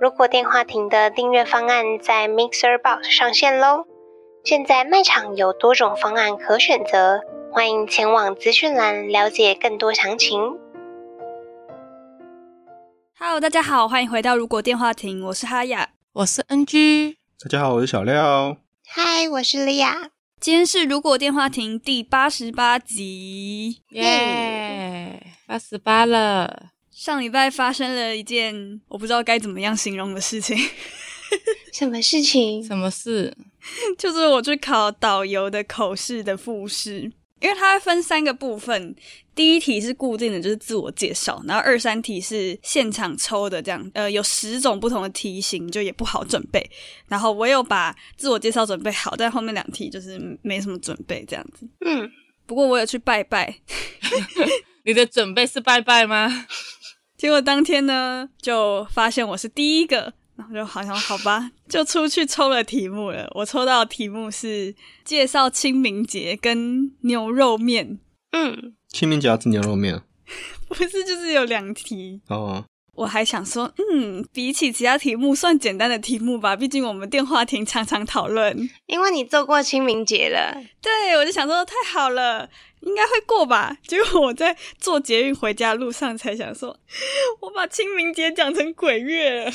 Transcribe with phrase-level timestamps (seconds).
[0.00, 3.84] 如果电话亭的订阅方案在 Mixer Box 上线喽！
[4.44, 10.56] 现在卖场有多种方案可选择，欢迎前往资讯栏了解更多详情。
[13.18, 20.10] Hello，大家好，欢迎回到如果电话亭，我是哈雅，我是 NG，大家好，我是小廖，嗨，我是莉亚。
[20.38, 26.68] 今天是如果电话亭第八十八集，耶，八十八了。
[27.00, 30.58] 上礼拜发生了一件我不知道该怎么样形容的事情。
[31.72, 32.60] 什么事情？
[32.64, 33.32] 什么事？
[33.96, 37.02] 就是我去考导游的口试的复试。
[37.40, 38.96] 因为它会分三个部分，
[39.32, 46.68] 第一题是固定的，就是自我介绍，然后二三题是现场抽的，这样，呃，有十种不同的题型，就也不好准备。
[47.06, 51.64] 然后我有把自我介绍准备好，但后面两题就是没什么准备，这样子。
[51.82, 52.10] 嗯，
[52.44, 53.54] 不过我有去拜拜。
[54.84, 56.46] 你的准备是拜拜吗？
[57.18, 60.14] 结果当天呢，就发现我是第一个。
[60.38, 63.28] 然后就好像好吧， 就出去抽了题目了。
[63.34, 64.72] 我抽到的题目是
[65.04, 67.98] 介绍清明节跟牛肉面。
[68.30, 70.00] 嗯，清明节要吃牛肉面？
[70.68, 72.20] 不是，就是有两题。
[72.28, 76.54] 哦，我还想说，嗯，比起其他题目算简单的题目吧。
[76.54, 78.70] 毕竟我们电话亭常常讨论。
[78.86, 80.54] 因为你做过清明节了。
[80.80, 82.48] 对，我就想说太好了。
[82.80, 83.76] 应该会过吧？
[83.86, 86.78] 结果我在坐捷运回家路上才想说，
[87.40, 89.52] 我把清明节讲成鬼月了。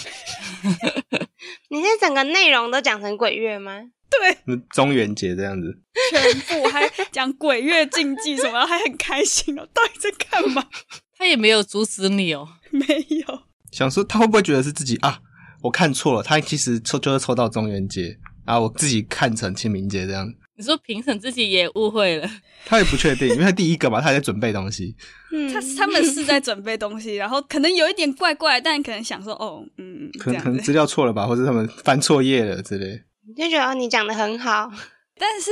[1.69, 3.81] 你是整个内容都讲成鬼月吗？
[4.09, 5.75] 对，中元节这样子，
[6.11, 9.67] 全部还讲鬼月禁忌什么，还很开心哦。
[9.73, 10.63] 到底在干嘛？
[11.17, 13.43] 他也没有阻止你哦，没有。
[13.71, 15.19] 想说他会不会觉得是自己啊？
[15.63, 18.15] 我看错了，他其实抽就是抽到中元节，
[18.45, 20.31] 然后我自己看成清明节这样。
[20.55, 22.29] 你说评审自己也误会了，
[22.65, 24.95] 他也不确定，因为他第一个嘛，他还在准备东西。
[25.31, 33.01] 嗯，他他们是在准备东西，然后可能有一点怪怪，但可能想说，哦，嗯，可能可能资料错了吧，或者他们翻错页了之类。
[33.35, 34.71] 就觉得你讲的很好，
[35.17, 35.49] 但是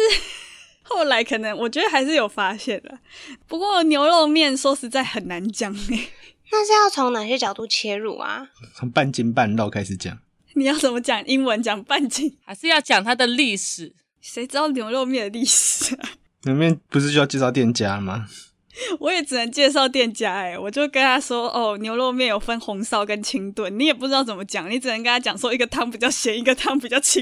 [0.83, 2.99] 后来可能我觉得还是有发现的。
[3.47, 6.09] 不过牛肉面说实在很难讲诶，
[6.51, 8.45] 那是要从哪些角度切入啊？
[8.75, 10.19] 从半斤半肉开始讲。
[10.53, 11.63] 你要怎么讲英文？
[11.63, 13.95] 讲半斤，还是要讲它的历史？
[14.21, 16.09] 谁知道牛肉面的历史啊？
[16.43, 18.27] 牛肉面不是就要介绍店家吗？
[18.99, 27.21] 我也只能介绍店家哎、欸，我就跟他说哦，牛肉面有分红烧跟清炖，你也不知道怎么讲，你只能跟他讲说一个汤比较咸，一个汤比较清。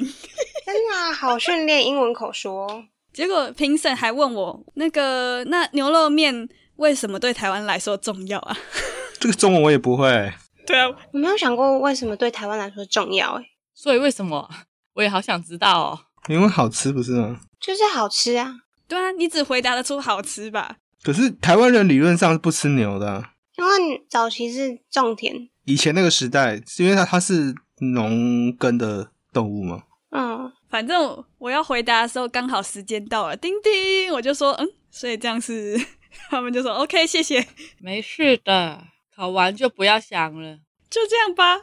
[0.66, 2.86] 真的啊，好训练英文口说。
[3.12, 8.56] 结果评审还问我那个那牛肉面为什么对台湾来说重要啊？
[9.20, 10.32] 这个中文我也不会。
[10.68, 14.48] 对啊，我没有想过为什么对台湾来说重要哎，所以为什么
[14.94, 16.00] 我也好想知道哦。
[16.28, 17.40] 因为好吃不是吗？
[17.60, 18.56] 就是好吃啊！
[18.88, 20.78] 对啊，你只回答得出好吃吧？
[21.04, 29.84] 可是台湾人理论上是不吃牛的啊，因为早期是种田，以前那个时代是因为它它是农耕的动物嘛？
[30.12, 35.80] 嗯，反正我要回答的时候刚好时间到了，叮叮，我就说嗯，所以这样是
[36.30, 37.48] 他们就说 OK，谢谢，
[37.80, 38.84] 没事的，
[39.16, 40.58] 考完就不要想了，
[40.90, 41.62] 就这样吧。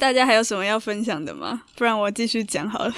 [0.00, 1.60] 大家还有什么要分享的吗？
[1.76, 2.94] 不然我继续讲好了。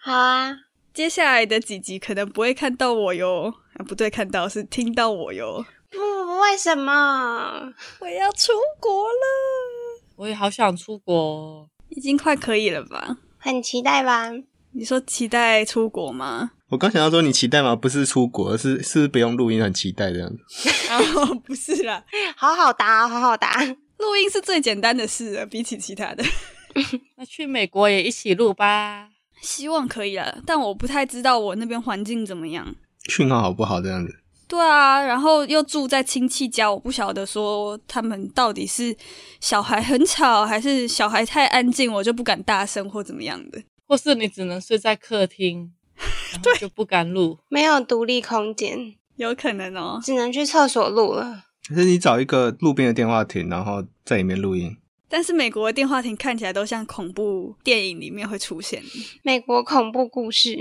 [0.00, 0.56] 好啊，
[0.94, 3.52] 接下来的几集可能不会看到我哟。
[3.74, 5.66] 啊，不对，看到是听到我哟。
[5.90, 7.74] 不，不，为什么？
[7.98, 10.04] 我要出国了。
[10.14, 13.16] 我也好想出国，已经快可以了吧？
[13.38, 14.30] 很期待吧？
[14.70, 16.52] 你说期待出国吗？
[16.68, 17.74] 我刚想要说你期待吗？
[17.74, 20.70] 不是出国，是是不用录音，很期待这样子。
[20.94, 22.04] 哦，不是啦，
[22.36, 23.50] 好好答，好好答。
[23.98, 26.24] 录音是最简单的事了，比起其他的。
[27.16, 29.08] 那去美国也一起录吧，
[29.40, 30.42] 希望可以了。
[30.44, 32.74] 但我不太知道我那边环境怎么样，
[33.08, 34.12] 讯号好不好这样子。
[34.46, 38.94] 对啊，然后又住在亲戚家，我不晓得说他们到底是
[39.40, 43.62] 小孩很吵，还是小孩太安静，我就不敢大声或怎么样的。
[43.86, 45.72] 或是你只能睡在客厅，
[46.42, 51.44] 对，就不敢录，没有独立空间，有可能哦，只能去厕所录了。
[51.68, 54.76] 可是你找一个路边的电话亭，然后在里面录音。
[55.08, 58.82] 但是美国的电话亭看起来都像恐怖电影里面会出现。
[59.22, 60.56] 美国恐怖故事，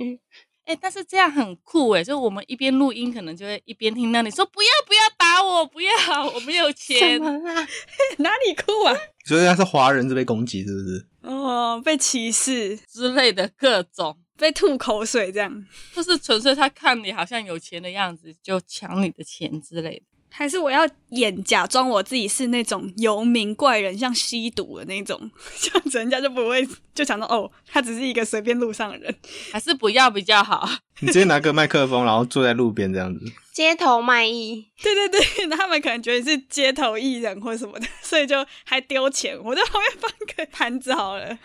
[0.65, 5.91] 哎，但是这样很酷哎，就我们一边录音，可能就会一边听到你说不要不要打我，不要，
[6.33, 7.19] 我没有钱。
[7.21, 7.31] 啊？
[8.19, 8.93] 哪里酷啊？
[9.25, 11.07] 所以他是华人，就被攻击，是不是？
[11.21, 15.65] 哦，被歧视之类的各种，被吐口水这样，
[15.95, 20.05] 就是纯粹他看你好像有钱的样子，就抢你的钱之类的。
[20.35, 25.29] 还是我要演假装我自己是那种游民怪人，像吸毒的那种，
[25.61, 29.15] 这样子人家就不会就想到哦，他只是一个随便路上的人，
[29.51, 30.67] 还是不要比较好。
[31.01, 34.65] 你直接拿个麦克风，然后坐在路边这样子，街头卖艺。
[34.81, 39.37] 对对对， 那他们可能觉得是街头艺人或什么的， 所以就还丢钱。
[39.43, 41.37] 我在旁边放个盘子好了。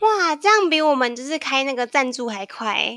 [0.00, 2.96] 哇，这样比我们就是开那个赞助还快。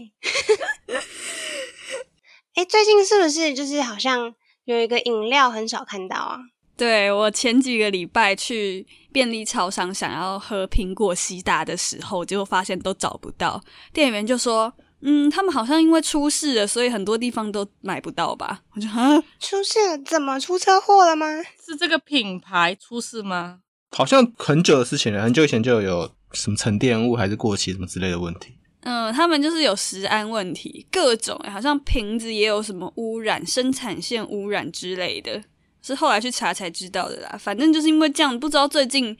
[2.56, 4.34] 哎，最近是不是就是好像？
[4.68, 6.38] 有一个饮料很少看到啊。
[6.76, 13.62] 对，我前几个礼拜去便利超商想要喝苹果西打的时候，结果发现都找不到。
[13.94, 14.72] 店员就说
[15.02, 19.98] ：“嗯，他们好像因为出事了，所以很多地方都买不到吧？”我就啊，出事了？
[20.06, 21.26] 怎么出车祸了吗？
[21.66, 23.60] 是这个品牌出事吗？
[23.96, 28.56] 好像很久的事情了，很久以前就有什么沉淀物还是过期什么之类的问题。
[28.90, 35.44] 嗯，他们就是有食安问题，各种好像瓶子也有什么污染、生产线污染之类的，
[35.82, 37.38] 是后来去查才知道的啦。
[37.38, 39.16] 反正就是因为这样，不知道最近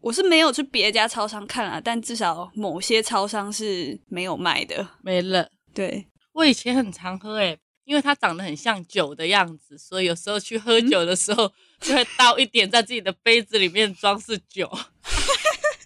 [0.00, 5.48] 我是没有去别家超商看啊，但至少某些超商是没有卖的，没了。
[5.72, 11.48] 对，我以前很常喝诶，因为它长得很像酒的样子，所以有时候去喝酒的时候，
[11.80, 14.68] 就会倒一点在自己的杯子里面装饰酒。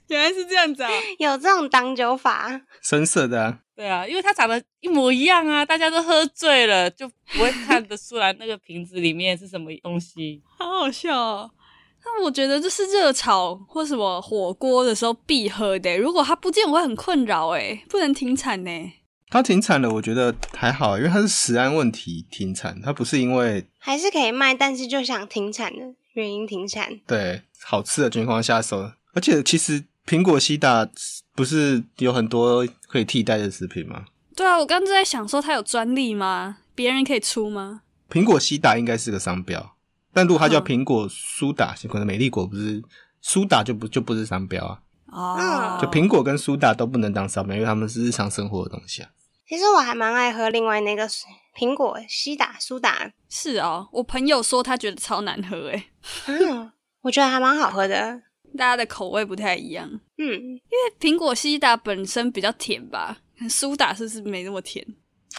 [0.10, 0.90] 原来是这样子啊！
[1.18, 3.58] 有这种挡酒法，深色的啊。
[3.76, 10.42] 对啊，因为它长得一模一样啊，大家都喝醉了，就不会 看得出来那个瓶子里面是什么东西。
[10.58, 11.50] 好好笑哦！
[12.04, 15.96] 那我觉得这是热炒或什么火锅的时候必喝的。
[15.98, 18.70] 如果它不见，我会很困扰诶，不能停产呢。
[19.30, 26.98] 它停产了，我觉得还好，因为它是食安问题停产，它不是因为还是可以卖，但是就想停产的原因停产。
[27.06, 29.84] 对，好吃的情况下手，而且其实。
[30.08, 30.88] 苹果西打
[31.34, 34.06] 不是有很多可以替代的食品吗？
[34.34, 36.56] 对啊，我刚刚在想说，它有专利吗？
[36.74, 37.82] 别人可以出吗？
[38.08, 39.74] 苹果西打应该是个商标，
[40.14, 42.82] 但如果它叫苹果苏打，嗯、可能美丽果不是
[43.20, 44.80] 苏打就不就不是商标啊。
[45.08, 49.10] 哦，就苹果跟苏打都不能当商标，因为它们是日常生活的东西啊。
[49.46, 51.06] 其实我还蛮爱喝另外那个
[51.54, 53.10] 苹果西打苏打。
[53.28, 55.84] 是哦，我朋友说他觉得超难喝诶。
[56.26, 56.72] 嗯，
[57.02, 58.22] 我觉得还蛮好喝的。
[58.56, 63.18] 大家的口味不太一样，嗯，因为苹果西打本身比较甜吧，
[63.48, 64.84] 苏打是不是没那么甜？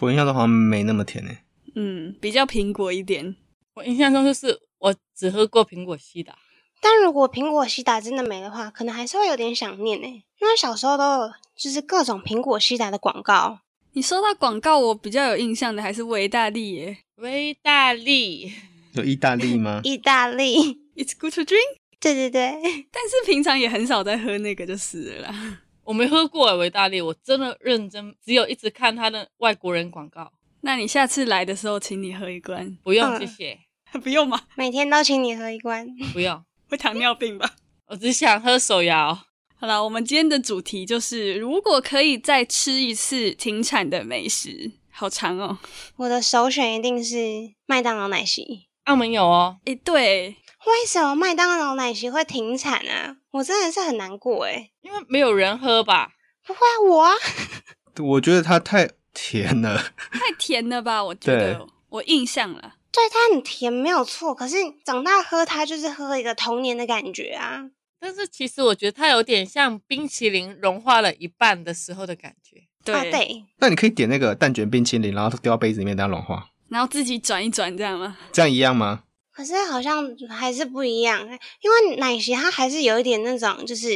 [0.02, 1.40] 我印象中好像没那么甜诶。
[1.76, 3.36] 嗯，比较苹果一点。
[3.76, 6.38] 我印象中就是我只喝过苹果西打，
[6.82, 10.08] 但如果苹果西打真的没的话，可能还是会有点想念诶，
[10.40, 13.60] 因为小时候都有就是各种苹果西打的广告。
[13.94, 18.52] 你说到广告，我比较有印象的还是维大利耶，维大利
[18.94, 19.82] 有意大利吗？
[19.84, 21.79] 意大利，It's good to drink。
[22.00, 22.52] 对对对，
[22.92, 25.60] 但是平常也很少在喝那个就是了啦。
[25.84, 30.32] 我没喝过维大利，我真的认真，只有一直看他的外国人广告。
[30.62, 32.78] 那你下次来的时候，请你喝一罐。
[32.84, 33.60] 不用，谢谢。
[34.04, 34.40] 不用吗？
[34.56, 35.88] 每天都请你喝一罐。
[36.14, 37.56] 不用， 会糖尿病吧？
[37.88, 39.18] 我只想喝手摇。
[39.56, 45.58] 好了，我们今天的主题就是，如果可以再吃一次停产的美食，好长哦。
[45.98, 47.18] 我的首选一定是
[47.66, 48.68] 麦当劳奶昔。
[48.84, 49.58] 澳门有哦。
[49.66, 50.36] 诶，对。
[50.66, 53.18] 为什么麦当劳奶昔会停产啊？
[53.32, 56.12] 我真的是很难过诶，因为没有人喝吧？
[56.46, 57.14] 不会啊，我啊，
[58.00, 59.78] 我觉得它太甜了，
[60.12, 61.04] 太甜了吧？
[61.04, 64.34] 我觉得我印象了，对，它很甜，没有错。
[64.36, 67.62] 可是长大喝它就是喝一个童年的感觉啊。
[68.02, 72.58] 但是其实我觉得它有点像冰淇淋融化了一半的时候的感觉。
[72.84, 73.46] 对，啊、对。
[73.58, 78.18] 那你可以点那个蛋卷冰淇淋，然后丢到杯子里面，让它融化，然后自己转一转，这样吗？
[78.32, 79.04] 这样一样吗？
[79.40, 81.22] 可是好像还是不一样，
[81.62, 83.88] 因为奶昔它还是有一点那种就是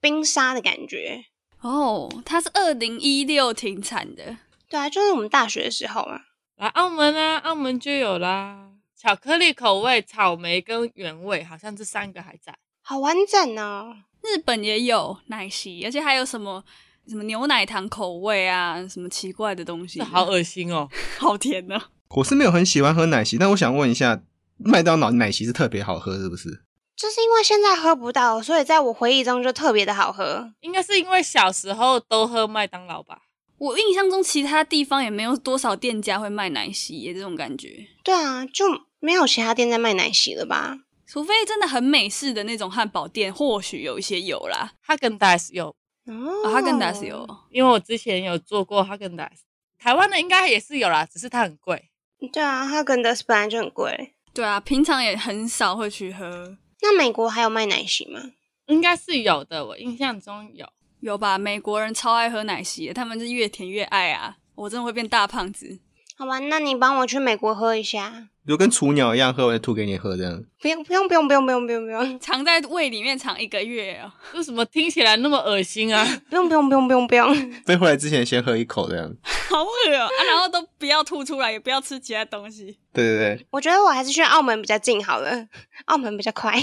[0.00, 1.24] 冰沙的感觉
[1.60, 2.08] 哦。
[2.24, 4.36] 它是二零一六停产的，
[4.68, 6.20] 对啊，就是我们大学的时候啊。
[6.58, 13.92] 来澳门啊，澳门就有啦，巧克力口味、草莓跟原味，好像这三个还在，好完整哦。
[14.22, 16.62] 日本也有奶昔，而且还有什么
[17.08, 20.88] 什么牛奶糖口味啊，什么奇怪的东西，好恶心哦，
[21.18, 21.76] 好甜呢。
[22.14, 24.22] 我是没有很喜欢喝奶昔，但我想问一下。
[24.58, 26.62] 麦当劳奶昔是特别好喝，是不是？
[26.96, 30.50] 就是因为现在喝不到，所以在我回忆中就特别的好喝。
[30.60, 33.18] 应该是因为小时候都喝麦当劳吧。
[33.58, 37.86] 我印象中其他地方也没有多少店家会卖奶昔，这种感觉。
[38.02, 38.64] 对啊，就
[38.98, 40.78] 没有其他店在卖奶昔了吧？
[41.06, 44.72] 除非真的很美式的那种汉堡店，或许有一些有啦。
[44.82, 45.68] 哈根达斯有
[46.06, 49.42] 哦，哈根达斯有，因为我之前有做过哈根达斯。
[49.78, 51.90] 台湾的应该也是有啦，只是它很贵。
[52.32, 54.14] 对啊，哈根达斯本来就很贵。
[54.36, 56.58] 对啊，平常也很少会去喝。
[56.82, 58.20] 那美国还有卖奶昔吗？
[58.66, 60.68] 应该是有的，我印象中有。
[61.00, 61.38] 有吧？
[61.38, 64.36] 美国人超爱喝奶昔，他们是越甜越爱啊！
[64.54, 65.78] 我真的会变大胖子。
[66.18, 70.42] 好吧，那你帮我去美国喝一下，就跟雏鸟一样喝，我就吐给你喝这样。
[70.60, 74.10] 不用不用不用不用不用不用不用，藏在胃里面藏一个月哦。
[74.34, 76.04] 为什么听起来那么恶心啊？
[76.30, 79.14] 不用不用不用不用不用，飞回 来之前先喝一口这样。
[79.50, 80.08] 好恶啊！
[80.26, 82.78] 然后都不要吐出来，也不要吃其他东西。
[82.92, 85.46] 对对对，我觉得我还是去澳门比较近好了，
[85.84, 86.58] 澳门比较快。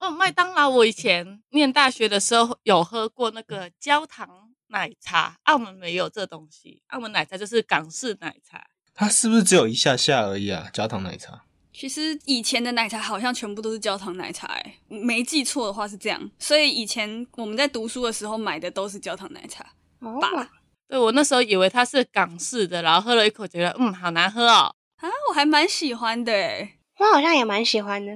[0.00, 4.28] 哦，麦当劳，我以前念大学的时候有喝过那个焦糖
[4.68, 8.64] 奶茶，澳门没有这东西，澳门奶茶就是港式奶茶。
[8.98, 10.68] 它是不是只有一下下而已啊？
[10.72, 11.44] 焦糖奶茶。
[11.72, 16.28] 其实以前的奶茶好像全部都是焦糖奶茶，哎，没记错的话是这样。
[16.36, 19.64] 所以以前我们在读书的时候买的都是焦糖奶茶。
[20.00, 20.18] 哦，
[20.88, 24.74] 对，我那时候以为它是港式的，然后喝了一口觉得嗯，好难喝哦。
[24.96, 26.32] 啊，我还蛮喜欢的，
[26.98, 28.12] 我好像也蛮喜欢的，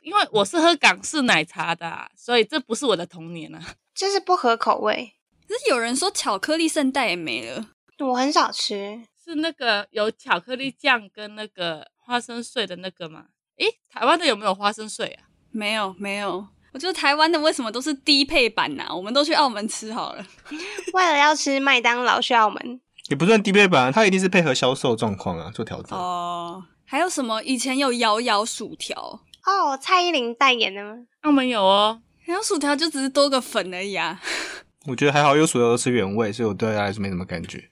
[0.00, 3.60] 因为我是喝港式奶茶的，所以这不是我的童年啊。
[3.94, 5.12] 这是不合口味。
[5.46, 7.66] 可是有人说巧克力圣代也没了，
[7.98, 9.02] 我很少吃。
[9.24, 13.24] 是那个有巧克力酱跟那个花生碎的那个吗？
[13.56, 15.24] 诶，台湾的有没有花生碎啊？
[15.50, 16.46] 没有，没有。
[16.72, 18.94] 我觉得台湾的为什么都是低配版呐、啊？
[18.94, 20.26] 我们都去澳门吃好了。
[20.92, 25.96] 为了要吃麦当劳去澳门，也不算低配版，它一定是配合销售状况啊做调整。
[25.96, 27.40] 哦，还有什么？
[27.44, 31.06] 以前有摇摇薯条哦，蔡依林代言的吗？
[31.22, 34.20] 澳门有哦，摇摇薯条就只是多个粉而已啊。
[34.86, 37.70] 我觉得还好，有薯条都是原味，所以我对它来说没什么感觉。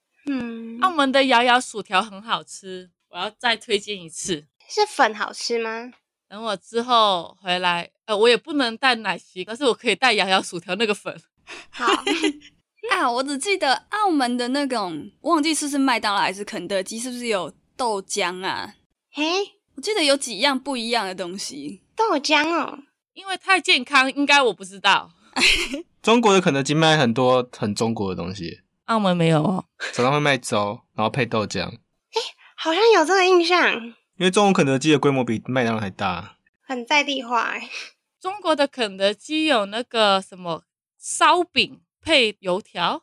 [0.82, 4.46] 嗯，澳门的摇摇薯条很好吃，我要再推荐一次。
[4.68, 5.92] 是粉好吃吗？
[6.28, 11.14] 等我之后回来，呃，我也不能带奶昔，但是我可以带摇摇薯条那个粉。
[11.70, 11.86] 好
[12.90, 18.74] 啊，我只记得澳门的那种，忘记是不是麦当劳还是肯德基，是不是有豆浆啊？
[19.10, 19.24] 嘿，
[19.76, 21.82] 我记得有几样不一样的东西。
[21.94, 22.78] 豆浆哦，
[23.12, 25.12] 因为太健康，应该我不知道。
[26.02, 28.60] 中国的肯德基卖很多很中国的东西。
[28.92, 31.62] 澳门没有哦，早上会卖粥，然后配豆浆。
[31.66, 32.20] 哎，
[32.56, 33.82] 好像有这个印象。
[34.16, 37.68] 因为中国肯德基的规模比麦当劳还大，很在地化哎。
[38.20, 40.64] 中国的肯德基有那个什么
[40.99, 43.02] 烧饼配油条，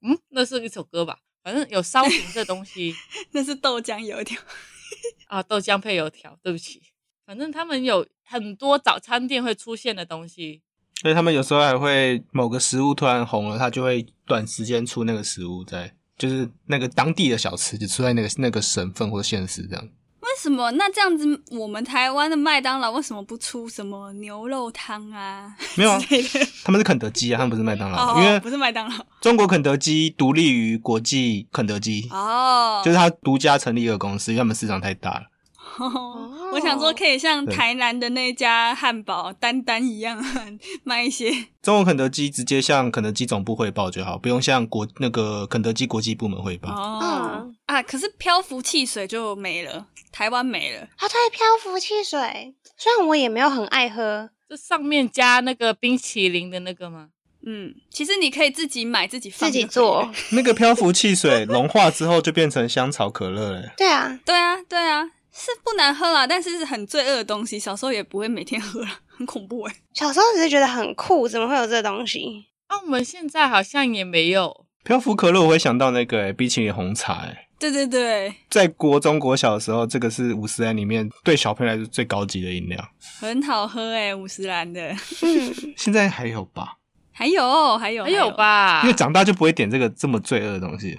[0.00, 1.18] 嗯，那是一首歌吧？
[1.42, 2.94] 反正有烧饼这东西，
[3.32, 4.40] 那是豆浆油条
[5.26, 6.38] 啊，豆浆配油条。
[6.42, 6.80] 对不起，
[7.26, 10.62] 反正他们有很多早餐店会出现的东西。
[11.02, 19.88] 所以他们有时候还会某个食物突然红了，他就会短时间出那个食物在，在就是那个当地的小吃就出在那个那个省份或县市这样。
[20.20, 20.70] 为什么？
[20.72, 25.54] 那这样子，我们台湾的麦当劳为什么不出什么牛肉汤啊？
[25.76, 26.00] 没有啊，
[26.64, 29.06] 他们是肯德基啊，他们不是麦当劳，哦、因为不是麦当劳。
[29.20, 35.26] 中国肯德基独立于国际肯德基哦，就是他独家成立一个公司，因为他们市场太大了。
[35.78, 40.22] 哦，我想说可以像台南的那家汉堡丹丹一样
[40.84, 41.30] 卖一些。
[41.62, 46.70] 中国肯德基直接向肯德基总部汇报就好，不用向国那个肯德基国际部门汇报。
[46.70, 50.82] 哦啊，可是漂浮汽水就没了，台湾没了。
[50.82, 57.08] 啊，对，漂浮汽水，虽然我也没有很爱喝，这上面加那个冰淇淋的那个吗？
[57.46, 60.10] 嗯，其实你可以自己买自己放自己做。
[60.32, 63.62] 那个漂浮汽水融化之后就变成香草可乐了。
[63.76, 65.10] 对啊，对啊，对啊。
[65.34, 67.58] 是不难喝啦，但是是很罪恶的东西。
[67.58, 69.74] 小时候也不会每天喝啦，很恐怖哎。
[69.92, 72.46] 小时候只是觉得很酷，怎么会有这东西？
[72.68, 82.78] 那我们现在好像也没有漂浮可乐，我会想到那个欸冰淇淋红茶欸对对对，在国中国小的时候，这个是五十岚里面对小朋友来说最高级的饮料，
[83.20, 84.94] 很好喝哎五十岚的。
[85.76, 86.76] 现在还有吧？
[87.12, 88.82] 还有还有还有吧？
[88.82, 90.98] 因为长大就不会点这个这么罪恶的东西。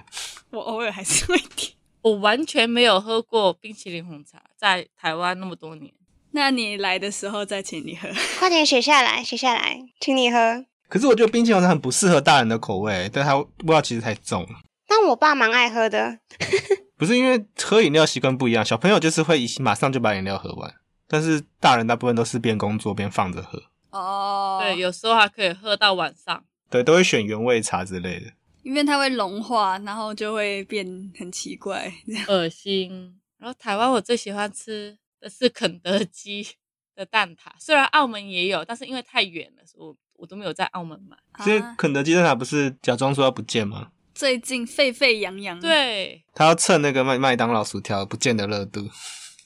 [0.50, 1.72] 我偶尔还是会点。
[2.06, 5.92] 我完全没有喝过冰淇淋红茶，在台湾那么多年。
[6.30, 8.08] 那你来的时候再请你喝，
[8.38, 10.64] 快点写下来，写下来，请你喝。
[10.88, 14.50] 可是我觉得冰淇淋红茶很不适合大人的口味，但它味道其实太重了。
[14.86, 16.20] 但我爸蛮爱喝的，
[16.96, 20.72] 不是因为喝饮料习惯不一样，小朋友就是会马上就把饮料喝完，
[21.08, 23.60] 但是大人大部分都是边工作边放着喝。
[23.90, 26.44] 哦，对，有时候还可以喝到晚上。
[26.70, 28.26] 对，都会选原味茶之类的。
[28.66, 30.84] 因为它会融化，然后就会变
[31.16, 31.92] 很奇怪，
[32.26, 33.16] 恶心。
[33.38, 36.44] 然后台湾我最喜欢吃的是肯德基
[36.96, 41.16] 的蛋挞，虽然澳门也有，但是因为太远了，所以我我都没有在澳门买。
[41.44, 43.92] 所以肯德基蛋挞不是假装说要不见吗？
[44.12, 48.90] 最近沸沸扬扬，对，他要蹭那个麦麦当劳薯条不见的热度。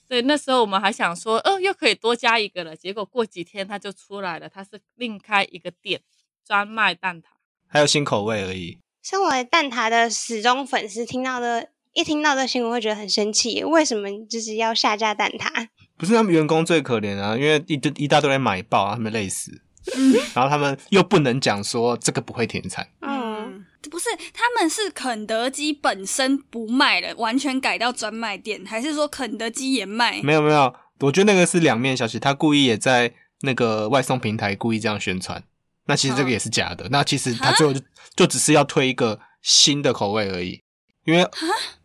[0.08, 2.74] 对，那时候我们还想说，哦，又可以多加一个了。
[2.74, 6.00] 结果过几天它就出来了，它是另开一个店
[6.42, 7.26] 专卖蛋挞，
[7.68, 8.78] 还有新口味而已。
[9.02, 15.69] 身为蛋挞的死忠粉丝，听到的一听到这新闻会觉得很生气，为什么就是要下架蛋挞？
[15.97, 19.62] 不是他们员工最可怜啊，因为一堆一大堆人买爆啊，他们累死。
[19.97, 22.87] 嗯， 然后他们又不能讲说这个不会停产。
[23.00, 30.21] 嗯，不是，他们是肯德基本身不卖了，完全改到专卖店，还是说肯德基也卖？
[30.23, 35.42] 没有没有，我觉得那个是两面消息，他故意也在那个外送平台故意这样宣传。
[35.90, 36.88] 那其实这个也是假的。
[36.90, 37.80] 那其实他最后就
[38.16, 40.62] 就只是要推一个新的口味而已，
[41.04, 41.28] 因为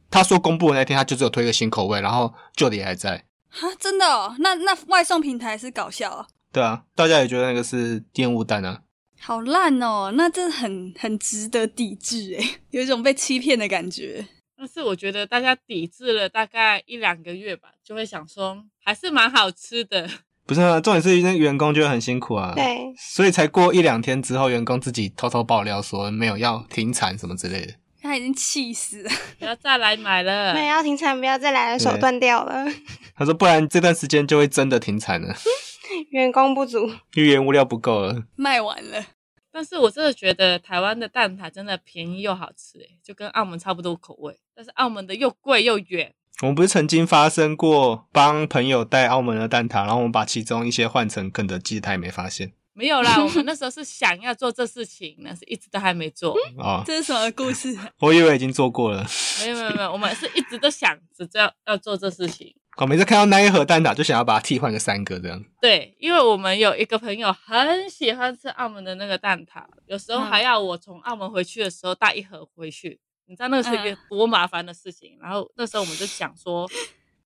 [0.09, 3.25] 他说公布的那天他就只有推一个新口味，然后旧的也还在。
[3.49, 4.35] 哈，真的哦？
[4.39, 6.27] 那那外送平台是搞笑啊？
[6.51, 8.81] 对啊，大家也觉得那个是烟雾弹啊，
[9.19, 10.11] 好烂哦！
[10.15, 14.25] 那真的很很值得抵制诶， 有一种被欺骗的感觉。
[14.57, 20.09] 但是我觉得大家抵制了大概一两个月吧，就会想说还是蛮好吃的。
[20.47, 27.73] 不是啊，重点是那员工就会很辛苦啊，对，所以才过一两天之后，员工自己偷偷爆料说没有要停产什么之类的。
[28.01, 29.09] 他已经气死了，
[29.39, 32.63] 不要再来买了，没有要停产，不要再来了，手断掉了。
[33.17, 35.35] 他说不然这段时间就会真的停产了。
[36.11, 39.03] 员工不足，因为原物料不够了，卖完了。
[39.51, 44.37] 但是我真的觉得台湾的蛋挞真的便宜又好吃，诶，就跟澳门差不多口味。
[44.53, 46.13] 但是澳门的又贵又远。
[46.41, 52.51] 我们不是曾经发生过帮朋友带澳门的蛋挞，然后我们把其中一些换成肯德基，他也没发现。
[52.73, 56.35] 没有啦， 我们那时候是想要做这事情，但是一直都还没做。
[56.59, 57.73] 哦，这是什么故事？
[57.99, 59.07] 我以为已经做过了。
[59.39, 62.53] 没有没有没有，我们是一直都想着要要做这事情。
[62.75, 65.41] 我每次看到那一盒蛋挞，就想要把它替换个三个这样。
[65.61, 72.99] 对，因为我们有一个朋友很喜欢吃澳门的那个蛋挞，有时候还要我从澳门回去的时候带一盒回去。
[73.27, 75.17] 你知道那个是一个多麻烦的事情。
[75.21, 76.69] 然后那时候我们就想说，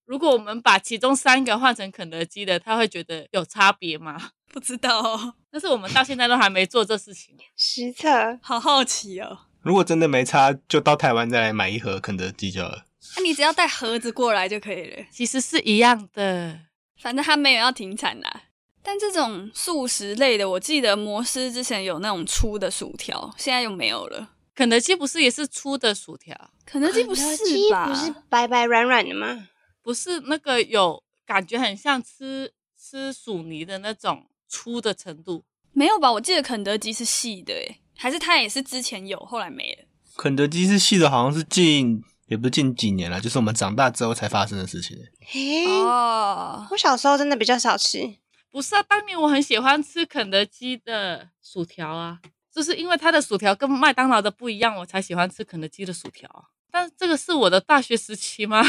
[0.06, 4.32] 如果我们把其中三个换成肯德基的，他会觉得有差别吗？
[4.52, 5.36] 不知道哦。
[5.52, 7.36] 但是我们到现在都还没做这事情。
[7.56, 9.40] 实测，好好奇哦。
[9.62, 12.86] 如果真的没差，就到台湾再来买一盒肯德基就好了。
[13.16, 16.60] 那、啊、你只要带盒子过来就可以了，其实是一样的，
[17.02, 18.44] 反正他没有要停产啦。
[18.82, 24.30] 但这种素食类的，我记得摩斯之前有那种粗的薯条，现在又没有了。
[24.60, 26.36] 肯德基不是也是粗的薯条？
[26.66, 27.24] 肯德基不是
[27.72, 27.88] 吧？
[27.88, 29.48] 不是白白软软的吗？
[29.82, 35.46] 不是那个有感觉很像吃吃薯泥的那种粗的程度？
[35.72, 36.12] 没有吧？
[36.12, 39.86] 我记得肯德基是细的，诶，还是它也是之前有，后来没了？
[40.18, 42.04] 肯德基是细的，好像是近。
[42.28, 44.96] 也不是近几年了，就是我们长大之后才发生的事情。
[45.22, 48.18] 嘿哦，我小时候真的比较少吃。
[48.52, 52.20] 不是啊，当年我很喜欢吃肯德基的薯条啊，
[52.54, 56.30] 就是因为它的薯条跟麦当劳的不一样，我才喜欢吃肯德基的薯条。
[56.72, 58.64] 但是这个是我的大学时期吗？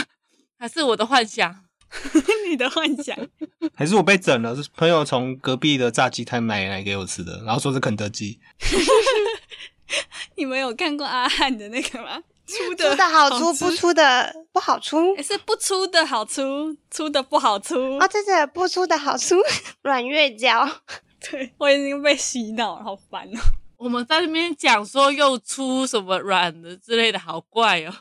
[0.59, 1.64] 还是我的幻想？
[2.49, 3.16] 你的幻想？
[3.75, 4.55] 还是我被整了？
[4.55, 8.38] 是朋友从隔壁的炸鸡摊买来给我吃的，然后说是肯德基。
[10.37, 12.23] 你们有看过阿汉的那个吗？
[12.47, 15.16] 粗的，粗的好粗，不粗的不好粗。
[15.23, 17.97] 是不粗的好粗，粗的不好粗。
[17.99, 19.37] 啊、哦，这是不粗的好粗，
[19.83, 20.69] 软月胶。
[21.21, 23.40] 对，我已经被洗脑了，好烦哦。
[23.81, 27.95] 我们在那边讲说又粗什么软的之类的，好怪哦。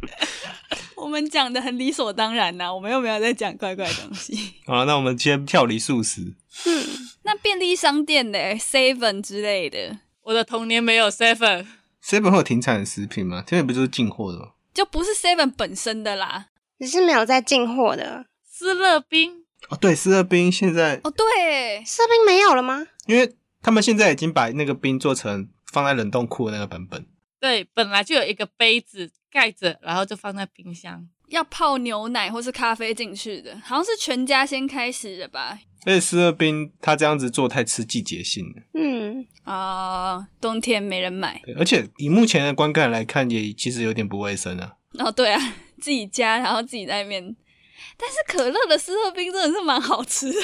[0.96, 4.52] 我们讲的很理所当然呐、啊，我们又没有在讲怪怪的东西。
[4.68, 6.34] 好，那我们先跳离素食。
[6.66, 6.86] 嗯，
[7.22, 11.66] 那便利商店的 Seven 之类的，我的童年没有 Seven。
[12.04, 13.42] Seven 会有停产的食品吗？
[13.48, 14.48] 现在不就是进货的吗？
[14.74, 18.26] 就不是 Seven 本身的啦，只是没有在进货的。
[18.44, 22.86] 思乐冰哦，对，思乐冰现在哦，对，斯乐冰没有了吗？
[23.06, 27.06] 因为他们现在已经把那个冰做成放在冷冻库的那个版本。
[27.40, 35.58] 对，本来就有一个杯子盖着，然后就放在冰箱，要泡牛奶或是咖啡进去的，好像是全家先开始的吧。
[35.86, 38.62] 而且思乐冰它这样子做太吃季节性了。
[38.74, 41.40] 嗯啊、呃，冬天没人买。
[41.56, 44.74] 而且以目前的观感来看，也其实有点不卫生啊。
[44.98, 45.40] 哦，对啊，
[45.80, 47.34] 自己加，然后自己在那边。
[47.96, 50.38] 但是可乐的思乐冰真的是蛮好吃的，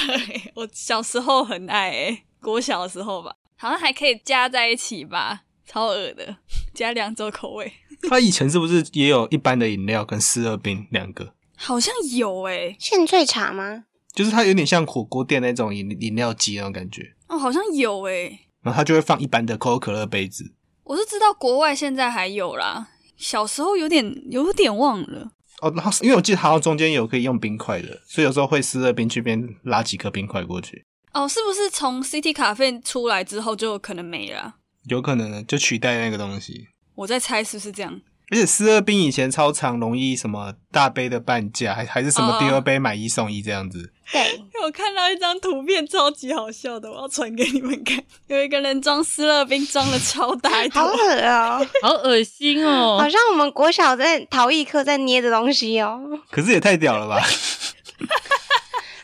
[0.54, 6.36] 我小时候很爱，诶国小的时候吧，好像还可以加在一起吧，超恶的，
[6.72, 7.72] 加两种口味。
[8.08, 11.34] 它以前是不是也有一般的饮料跟思乐冰两个？
[11.56, 13.86] 好像有诶现萃茶吗？
[14.14, 20.54] 就是它有点像火锅店那种饮饮料机那种感觉哦，好像有诶，然后它就会放一般的可口可乐杯子。
[20.84, 25.32] 我是知道国外现在还有啦，小时候有点有点忘了
[25.62, 25.72] 哦。
[25.74, 30.84] 然后因为我记得好像中间有可以用冰块的，所以有时候会思乐冰去边拉几颗冰块过去。
[31.16, 34.56] 哦，是不是从 City 咖啡出来之后就可能没了？
[34.84, 36.68] 有可能就取代那个东西。
[36.94, 38.00] 我在猜是不是这样？
[38.30, 43.92] 而且思乐冰以前超常容易什么大杯的半价，还还是什么第二杯买一送一这样子。
[44.12, 48.02] 对，我看到一张图片，超级好笑的，我要传给你们看。
[48.26, 55.98] 有一个人装思乐冰，装了超大一坨，好恶哦， 好恶心哦，好像我们国小在陶艺课在捏的东西哦。
[56.30, 57.24] 可是也太屌了吧！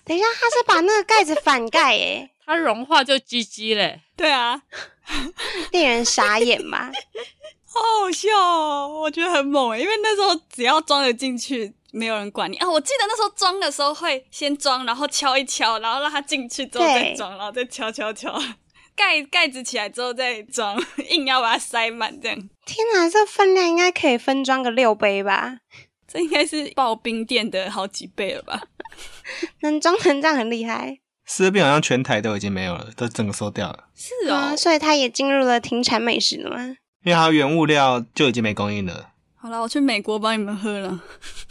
[0.05, 4.01] 等一下，他是把那个盖子反盖诶， 它融化就唧唧嘞。
[4.17, 4.63] 对啊，
[5.71, 6.91] 令人傻眼嘛。
[7.75, 12.69] 好好笑哦，我觉得很猛诶，因为那时候只要装得进去，没有人管你啊。
[12.69, 18.39] 我记得那时候装的时候会先装，然后敲一敲，然后让它进去之后再装，然后再敲敲敲，
[18.95, 20.77] 盖盖子起来之后再装，
[21.09, 22.37] 硬要把它塞满这样。
[22.67, 25.57] 天哪，这分量应该可以分装个六杯吧？
[26.07, 28.61] 这应该是刨冰店的好几倍了吧？
[29.63, 30.99] 能装成这样很厉害。
[31.25, 33.85] 思乐冰好像全台都已经没有了，都整个收掉了。
[33.95, 36.77] 是哦，啊、所以它也进入了停产美食了吗？
[37.05, 39.11] 因为它原物料就已经没供应了。
[39.37, 41.03] 好了，我去美国帮你们喝了。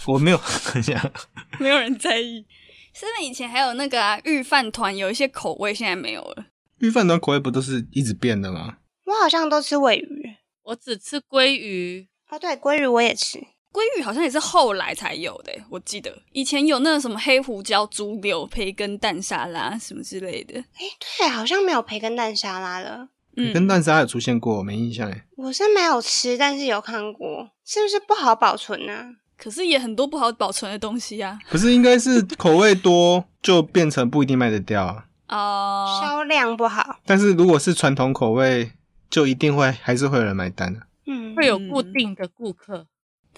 [0.07, 1.11] 我没有很想，
[1.59, 2.45] 没有人在意。
[2.93, 6.45] 是不是以前还有那个啊，御饭团有一些口味，现在没有了？
[6.79, 8.77] 御饭团口味不都是一直变的吗？
[9.05, 12.07] 我好像都吃尾鱼，我只吃鲑鱼。
[12.29, 13.39] 哦，对，鲑鱼我也吃。
[13.71, 20.59] 鲑鱼好像也是后来才有的，我记得以前有那个什么黑胡椒猪柳培根蛋沙拉什么之类的。
[20.59, 20.85] 哎，
[21.17, 23.07] 对，好像没有培根蛋沙拉了。
[23.37, 25.25] 嗯，跟蛋沙有出现过，没印象哎。
[25.37, 29.15] 我是没有吃，但是有看过，是不是不好保存呢？
[29.37, 31.39] 可是也很多不好保存的东西啊。
[31.49, 35.05] 可是应该是口味多，就变成不一定卖得掉啊。
[35.29, 36.99] 哦，销量不好。
[37.05, 38.73] 但是如果是传统口味，
[39.09, 40.81] 就一定会还是会有人买单的。
[41.07, 42.85] 嗯，会有固定的顾客。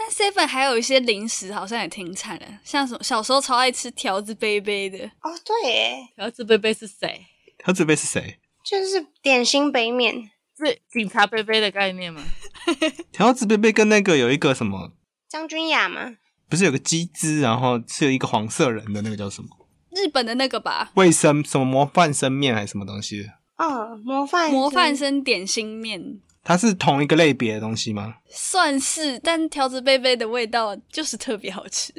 [0.03, 5.05] 但 Seven 还有一些零食好像也挺惨的，像什么小时候超爱吃条子杯杯的。
[5.21, 7.25] 哦，对耶，条子杯杯是谁？
[7.57, 8.37] 条子杯是谁？
[8.65, 12.21] 就是点心杯面，是警察杯杯的概念吗？
[13.13, 14.91] 条子杯杯跟那个有一个什么
[15.29, 16.17] 张君雅吗？
[16.49, 19.47] 不是有个鸡汁，然后是有一个黄色人的那个叫什么？
[19.91, 20.91] 日本的那个吧？
[20.95, 23.29] 卫生什么模范生面还是什么东西？
[23.57, 28.15] 哦，模范模范生点心面，它是同一个类别的东西吗？
[28.29, 31.93] 算是，但条子贝贝的味道就是特别好吃。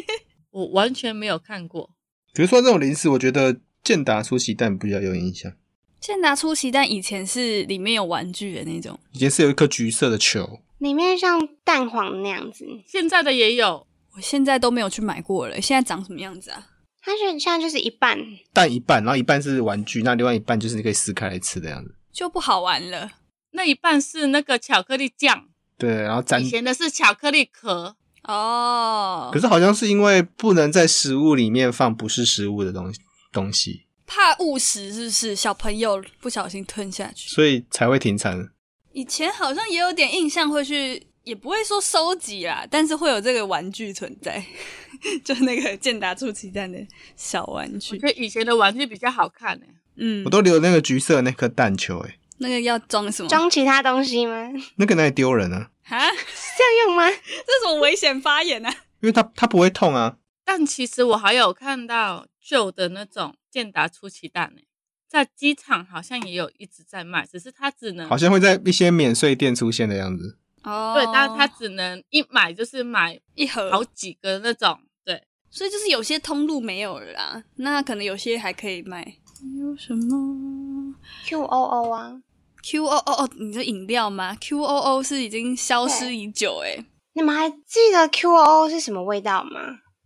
[0.50, 1.88] 我完全没有看过。
[2.34, 5.52] 比如说这种零食，我觉得健达出奇蛋比较有印象。
[6.00, 12.66] 健达出奇蛋以前是里面有玩具的那种，以前是有一颗橘色的球，里面像蛋黄那样子。
[12.86, 15.60] 现在的也有，我现在都没有去买过了。
[15.60, 16.66] 现在长什么样子啊？
[17.00, 18.18] 它是现在就是一半
[18.52, 23.10] 蛋一半，然后一半是玩具，那另外一半就是你可以撕开来吃的样子，就不好玩了。
[23.58, 26.40] 那一半是那个巧克力酱，对，然后沾。
[26.40, 33.00] 以前的是巧克力壳哦，可是好像是因为不能在食物里面放不是食物的东西
[33.32, 33.86] 东西。
[34.06, 35.34] 怕误食是不是？
[35.36, 38.48] 小朋友不小心吞下去，所以才会停产。
[38.92, 44.42] 以前好像也有点印象，会去也不会说收集啦，但是会有这个玩具存在，
[45.24, 46.78] 就那个健达出奇蛋的
[47.16, 47.96] 小玩具。
[47.96, 49.66] 我觉得以前的玩具比较好看呢。
[49.96, 53.28] 嗯，我都留那个橘色那颗蛋球，哎，那个要装什么？
[53.28, 54.50] 装其他东西吗？
[54.76, 55.70] 那个哪里丢人啊？
[55.82, 57.08] 哈，这样用吗？
[57.08, 58.70] 这是什么危险发言啊？
[59.00, 60.16] 因为它它不会痛啊。
[60.44, 64.62] 但其实我还有看到旧的那种健达出奇蛋呢，
[65.08, 70.38] 在机场好像也有一直在卖，只是它只能好像会在一些免税店出现的样子。
[70.64, 79.16] 哦，对，但是它只能一买就是买一盒好几个那种，对，所以就是有些通路没有了啦，那可能有些还可以卖。
[79.58, 82.20] 有什么？Q O O 啊
[82.62, 86.84] ，Q O O 哦，你说饮料吗？Q O O 是已经消失已久诶。
[87.14, 89.60] 你们还记得 Q O O 是什么味道吗？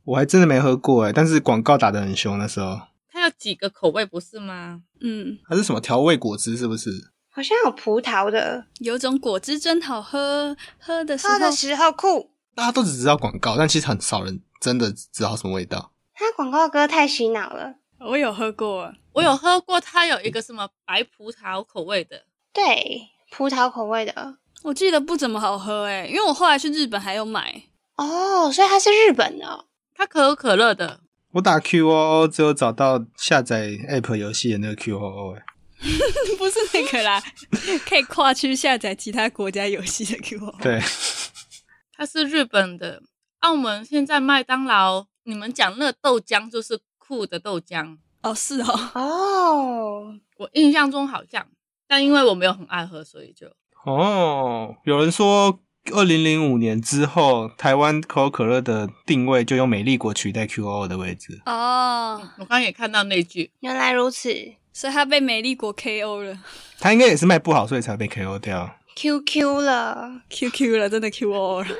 [0.05, 2.81] 我还真的没喝过诶，但是广告打的很凶那时候。
[3.11, 4.81] 它有几个口味不是吗？
[5.01, 6.91] 嗯，它是什么调味果汁是不是？
[7.31, 12.31] 好像有葡萄的，有种果汁真好喝，喝的时候喝的时候酷。
[12.55, 15.93] 大家都只知道广告，但其实很少人真的知道什么味道。
[16.15, 17.77] 它广告歌太洗脑了。
[18.01, 27.63] 我有喝过，我有喝过，它有一个什么白葡萄口味的，对，葡萄口味的，我记得不怎么好喝诶，因为我后来去日本还有买。
[27.97, 29.67] 哦，所以它是日本的。
[29.95, 31.01] 它可口可乐的，
[31.33, 35.43] 我打 Q O O 只有找到下载 App 游戏的那个 Q O O，哎，
[36.39, 37.23] 不是那个啦，
[37.87, 40.57] 可以跨区下载其他国家游戏的 Q O O。
[40.61, 40.81] 对，
[41.97, 43.03] 它是日本的。
[43.41, 51.45] 澳门现在麦当劳，你们讲那个豆浆就是酷的豆浆哦，是哦，哦，我印象中好像，
[51.93, 53.47] 但因为我没有很爱喝，所以就
[53.85, 55.61] 哦，有人说。
[55.93, 61.43] 二零零五年之后，台湾可口可乐的定位就用美丽果取代 QOO 的位置。
[61.45, 64.33] 哦，我刚刚也看到那句，原来如此，
[64.73, 66.39] 所以他被美丽果 KO 了。
[66.79, 68.79] 他应该也是卖不好，所以才被 KO 掉。
[68.95, 71.77] QQ 了，QQ 了，真的 QO 了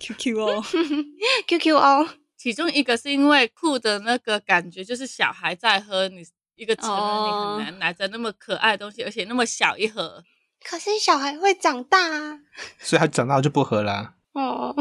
[0.00, 0.64] ，QQO，QQO。
[1.46, 6.24] QQO 其中一个是因为酷的那个感觉，就是小孩在喝，你
[6.56, 10.22] 一个成人你很难拿着那么可爱的东西，而且那么小一盒。
[10.64, 12.38] 可是小孩会长大啊，
[12.80, 14.14] 所以他长大就不喝啦。
[14.32, 14.74] 哦，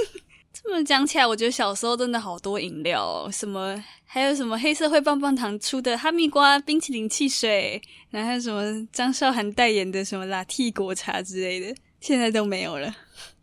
[0.52, 12.94] 这么讲起来，我觉得小时候真的好多饮料哦，什么还有什么黑社会棒棒糖出的哈密瓜冰淇淋汽水，然后还有什么张韶涵代言的什么拿铁果茶之类的，现在都没有了。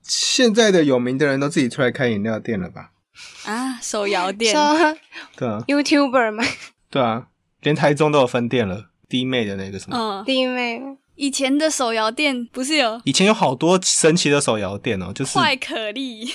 [0.01, 2.91] 现在的有名的人都自己出来开饮料店了吧？
[3.45, 4.53] 啊，手摇店，
[5.37, 6.43] 对啊，YouTuber 吗？
[6.89, 7.27] 对啊，
[7.65, 8.91] 连台中都有分店了。
[9.07, 9.97] 弟妹的那个什么？
[9.97, 10.81] 嗯，弟妹。
[11.15, 12.99] 以前的手摇店不是有？
[13.05, 16.27] 以前有好多神奇的手摇店哦，就是快可丽。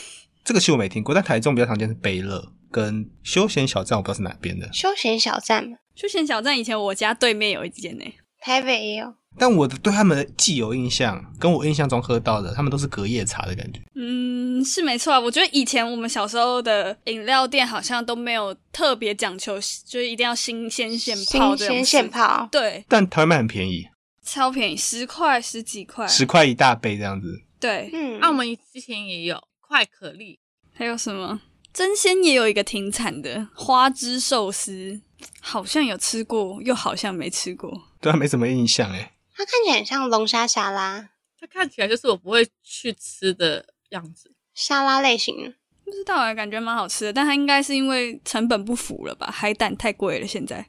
[0.45, 4.71] 这个其实我没听过，但台中比较常见是杯乐跟休闲小站，我不知道是哪边的。
[4.73, 8.05] 休闲小站，休闲小站以前我家对面有一间呢，
[8.41, 9.15] 台北也有。
[9.39, 13.81] 但我的对他们的既有印象，跟我印象中喝到的，他们都是隔夜茶的感觉。
[13.95, 15.21] 嗯，是没错啊。
[15.21, 19.55] 我觉得以前我们小时候的饮料店好像都没有特别讲求，
[19.87, 21.59] 就是一定要新鲜现泡的。
[21.59, 22.85] 新鲜现泡，对。
[22.89, 23.89] 但台湾卖很便宜，
[24.25, 27.43] 超便宜，十块十几块，十块一大杯这样子。
[27.59, 30.39] 对，嗯，澳门之前也有快可丽，
[30.75, 31.41] 还有什么
[31.73, 35.01] 真鲜也有一个挺惨的花枝寿司，
[35.41, 37.83] 好像有吃过，又好像没吃过。
[38.01, 39.13] 对啊，没什么印象诶。
[39.41, 41.09] 它看起来很像龙虾沙拉，
[41.41, 45.55] 它看起来就是我不会去吃的样子，沙拉类型。
[45.83, 49.31] 不知道哎，感觉蛮好吃的，但它应该是因为成本不符了吧？
[49.33, 50.67] 海胆太贵了，现在。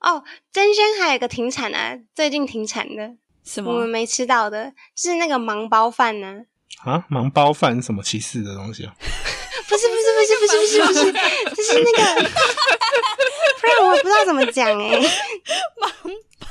[0.00, 3.72] 哦，真鲜还有一个挺惨的，最近挺惨的，什么？
[3.72, 6.42] 我们没吃到的，就是那个盲包饭呢。
[6.84, 8.94] 啊，盲包饭是什么歧视的东西啊？
[9.70, 12.28] 不是不是不是不是不是不是，就是那个，
[13.60, 14.98] 不然我不知道怎么讲哎。
[15.80, 15.88] 盲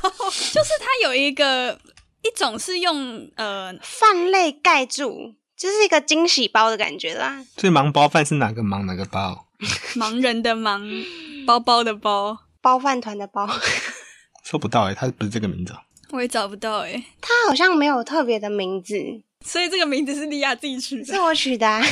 [0.01, 1.77] 包就是它有一个
[2.21, 7.45] 一种是用呃饭类盖住，就是一个惊喜包的感觉啦。
[7.57, 9.47] 所以盲包饭是哪个盲哪个包？
[9.95, 10.81] 盲人的盲，
[11.45, 13.45] 包包的包，包饭团的包。
[14.45, 15.75] 搜不到哎，它不是这个名字。
[16.11, 18.95] 我也找不到哎，它好像没有特别的名字，
[19.45, 21.83] 所以这个名字是莉亚自己取的，是我取的啊。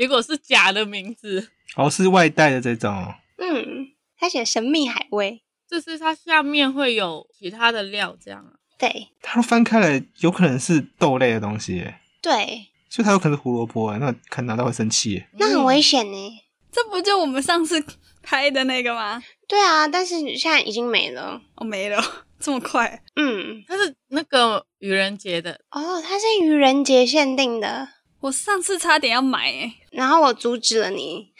[0.00, 3.12] 结果是假的名字哦，是外带的这种。
[3.36, 8.56] 嗯，他写神秘海味，就是它下面会有其他的料，这样啊？
[8.78, 16.40] 对，它翻开来有可能是豆类的东西，哎，对，所以它有可能是胡萝卜，那可能拿到会生气，那很危险呢。
[16.72, 17.84] 这不就我们上次
[18.22, 19.22] 拍的那个吗？
[19.46, 22.02] 对啊，但是现在已经没了，哦，没了，
[22.40, 23.02] 这么快？
[23.16, 27.86] 嗯，它是那个愚人节的哦，它是愚人节限定的。
[28.20, 31.32] 我上次差点要买诶，然后我阻止了你。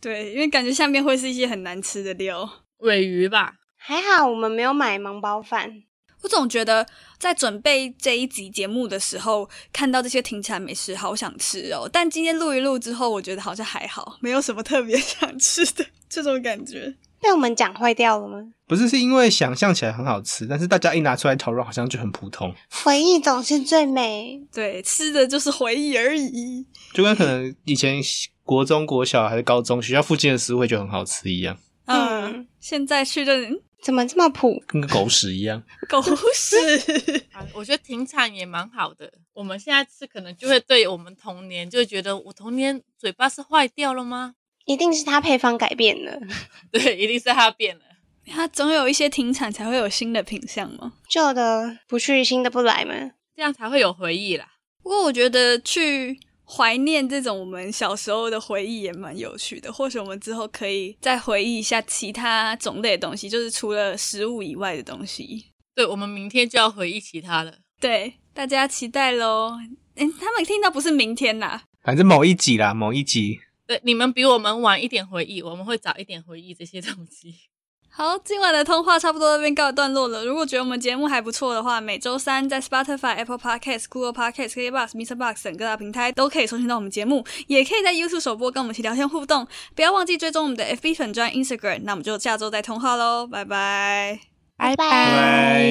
[0.00, 3.54] 对，因为感觉下面会是一些很难吃的料，尾鱼吧。
[3.76, 5.82] 还好我们没有买盲包饭。
[6.22, 6.86] 我总觉得
[7.18, 11.90] 在准备这一集节目的时候，看到这些挺惨美食，好想吃哦。
[11.92, 16.94] 但今天录一录之后，我觉得好像还好，没有什么特别想吃的这种感觉。
[17.22, 18.52] 被我们讲坏掉了吗？
[18.66, 22.52] 不是，是因为想象起来很好吃，但是大家一拿出来讨论，好像就很普通。
[22.70, 24.42] 回忆总是最美。
[24.52, 26.66] 对，吃的就是回忆而已。
[26.92, 28.02] 就跟可能以前
[28.42, 31.56] 国中、国小还是高中学校附近的食物会觉得很好吃一样。
[31.84, 34.60] 嗯，嗯现在去的人怎么这么普？
[34.66, 35.62] 跟个狗屎一样。
[35.88, 36.02] 狗
[36.34, 36.56] 屎！
[37.32, 39.12] 啊，我觉得停产也蛮好的。
[39.32, 44.34] 我们现在吃可能就会对我们童年就会觉得，我童年嘴巴是坏掉了吗？
[44.64, 46.18] 一定是它配方改变了，
[46.70, 47.82] 对，一定是它变了。
[48.26, 52.94] 它总有一些停产才会有新的品相嘛，旧的不去，新的不来嘛，
[53.34, 54.46] 这样才会有回忆啦。
[54.82, 59.72] 不过我觉得去怀念这种我们小时候的回忆也蛮有趣的。
[59.72, 65.46] 或许我们之后可以再回忆一下其他种类的东西，就是除了食物以外的东西。
[65.74, 67.52] 对，我们明天就要回忆其他了。
[67.80, 69.58] 对，大家期待喽。
[69.96, 73.40] 诶，他们听到不是明天啦，反正某一集啦，某一集。
[73.72, 77.34] 对，你们比我们晚一点回忆，我们会早一点回忆这些东西。
[77.88, 80.26] 好，今晚的通话差不多这边告一段落了。
[80.26, 85.16] 如果觉得我们节目还不错的话，每周三在 Spotify、Apple Podcasts、Google Podcasts、KKBox、Mr.
[85.16, 89.48] Box 等各大平台都可以收听到我们节目，也可以在 YouTube 首播跟我们一起聊天互动。
[89.74, 91.80] 不要忘记追踪我们的 FB 粉专 Instagram。
[91.84, 94.20] 那我们就下周再通话喽，拜拜，
[94.58, 94.76] 拜拜。
[94.76, 95.64] 拜。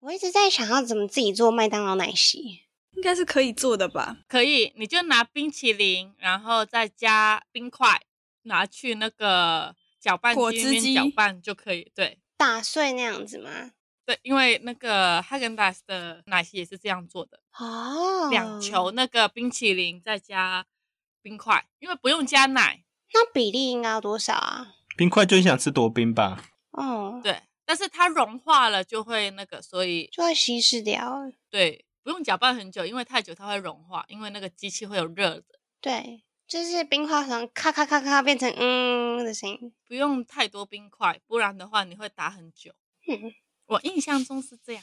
[0.00, 2.69] 我一直在想要怎么自己做麦当劳奶昔。
[3.00, 4.18] 应该是可以做的吧？
[4.28, 7.98] 可以，你就拿冰淇淋，然后再加冰块，
[8.42, 11.90] 拿去那个搅拌机里面搅拌就可以。
[11.94, 13.70] 对，打碎那样子吗？
[14.04, 17.40] 对，因为那个哈根达斯的奶昔也是这样做的。
[17.58, 20.66] 哦，两球那个冰淇淋再加
[21.22, 22.84] 冰块，因为不用加奶。
[23.14, 24.74] 那比例应该要多少啊？
[24.94, 26.44] 冰块就想吃多冰吧？
[26.72, 27.40] 哦，对。
[27.64, 31.32] 但是它融化了就会那个，所以就会稀释掉。
[31.48, 35.60] 对，不用搅拌很久，因为太久它会融化，因为那个机器会有热的。
[35.80, 39.74] 对，就是冰块从咔咔咔咔变成嗯的声音。
[39.86, 42.72] 不用太多冰块，不然的话你会打很久。
[43.06, 43.32] 嗯，
[43.66, 44.82] 我印象中是这样。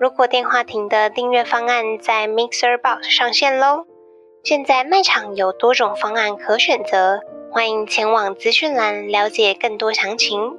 [0.00, 3.86] 如果电话亭的订阅方案在 Mixer Box 上线喽！
[4.42, 7.20] 现在卖场有多种方案可选择，
[7.52, 10.58] 欢迎前往资讯栏了解更多详情。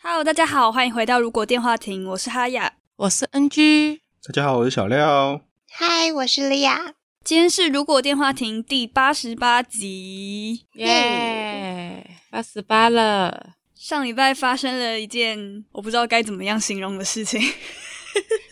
[0.00, 6.94] Hello，大家好，欢迎回到如果电话亭，我是哈雅，我是 NG，大家好，我是小廖，嗨，我是莉亚。
[7.24, 13.57] 今天是如果电话亭第八十八集，耶，八十八了。
[13.78, 17.40] 上礼拜发生了一件我不知道该怎么样形容的事情。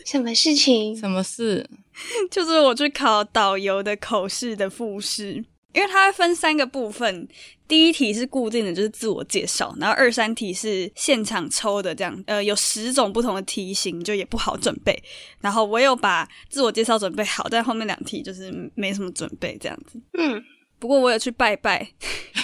[0.05, 0.95] 什么事情？
[0.95, 1.69] 什么事？
[2.31, 5.33] 就是我去考导游的口试的复试，
[5.73, 7.27] 因为它会分三个部分，
[7.67, 14.97] 第一题是固定的，就是自我介绍，然后二三题是现场抽的，这样，呃，有十种不同的题型，就也不好准备。
[15.41, 19.99] 然后我有把自我介绍准备好，但后面两题就是没什么准备，这样子。
[20.17, 20.41] 嗯，
[20.79, 21.89] 不过我有去拜拜。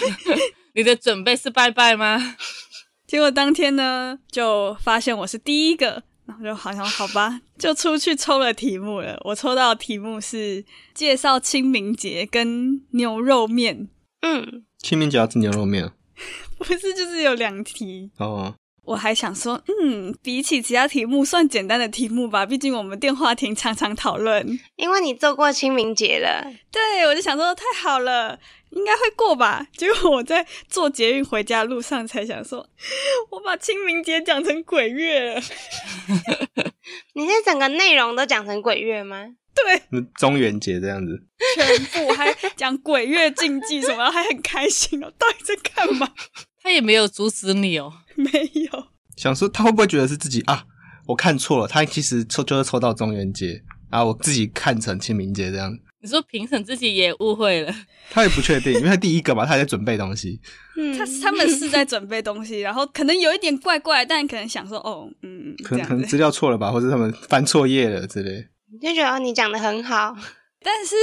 [0.76, 2.36] 你的准备是拜拜吗？
[3.06, 9.20] 结果当天呢，就发现我是第一个，然后就好像好吧， 就出去抽了题目了。
[9.24, 10.64] 我抽到的题目是
[10.94, 13.88] 介绍清明节跟牛肉面。
[14.22, 15.92] 嗯，清明节要吃牛肉面？
[16.58, 18.10] 不是，就是有两题。
[18.18, 18.54] 哦。
[18.84, 22.44] 我还想说，嗯，比起其他题目，算简单的题目吧。
[22.44, 24.46] 毕竟我们电话亭常常讨论。
[24.76, 26.44] 因为你做过清明节了。
[26.70, 28.38] 对，我就想说太好了，
[28.74, 29.66] 应该会过吧。
[29.76, 32.68] 结果我在坐捷运回家路上才想说，
[33.30, 35.40] 我把清明节讲成鬼月了。
[37.14, 39.26] 你这整个内容都讲成鬼月吗？
[39.54, 41.22] 对，中元节这样子，
[41.54, 45.12] 全部还讲鬼月禁忌什么，还很开心哦。
[45.16, 46.10] 到底在干嘛？
[46.60, 47.92] 他也没有阻止你哦。
[48.16, 50.66] 没有，想说他会不会觉得是自己啊？
[51.06, 55.78] 我看错了，他其实抽就是抽到中元节，然后我自己看成清明节这样。
[56.04, 57.74] 你说评审自己也误会了？
[58.10, 60.38] 他也不确定，因为他第一个嘛，他还在准备东西。
[60.76, 68.46] 嗯，他他们是在准备东西，然后可能有一点怪怪，但可能想说哦，嗯，可能可能资料错了吧，或者他们翻错页了之类。
[68.82, 70.14] 就觉得你讲的很好，
[70.62, 70.94] 但是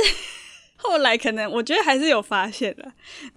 [0.75, 2.91] 后来可能我觉得还是有发现的。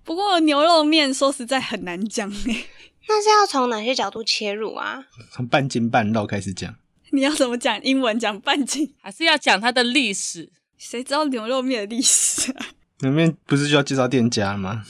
[0.05, 2.67] 不过牛肉面说实在很难讲诶。
[3.09, 5.03] 那是要从哪些角度切入啊？
[5.33, 6.75] 从半筋半肉开始讲。
[7.13, 8.19] 你要怎么讲英文？
[8.19, 10.51] 讲半斤，还是要讲它的历史？
[10.87, 12.67] 谁知道牛肉面的历史啊？
[13.01, 14.85] 牛肉面不是就要介绍店家吗？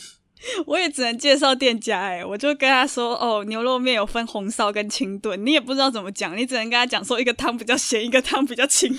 [0.66, 8.90] 我也只能介绍店家哎、欸，我就跟他说哦，牛肉面有分红烧跟清炖，你也不知道怎么讲，你只能跟他讲说一个汤比较咸，一个汤比较清。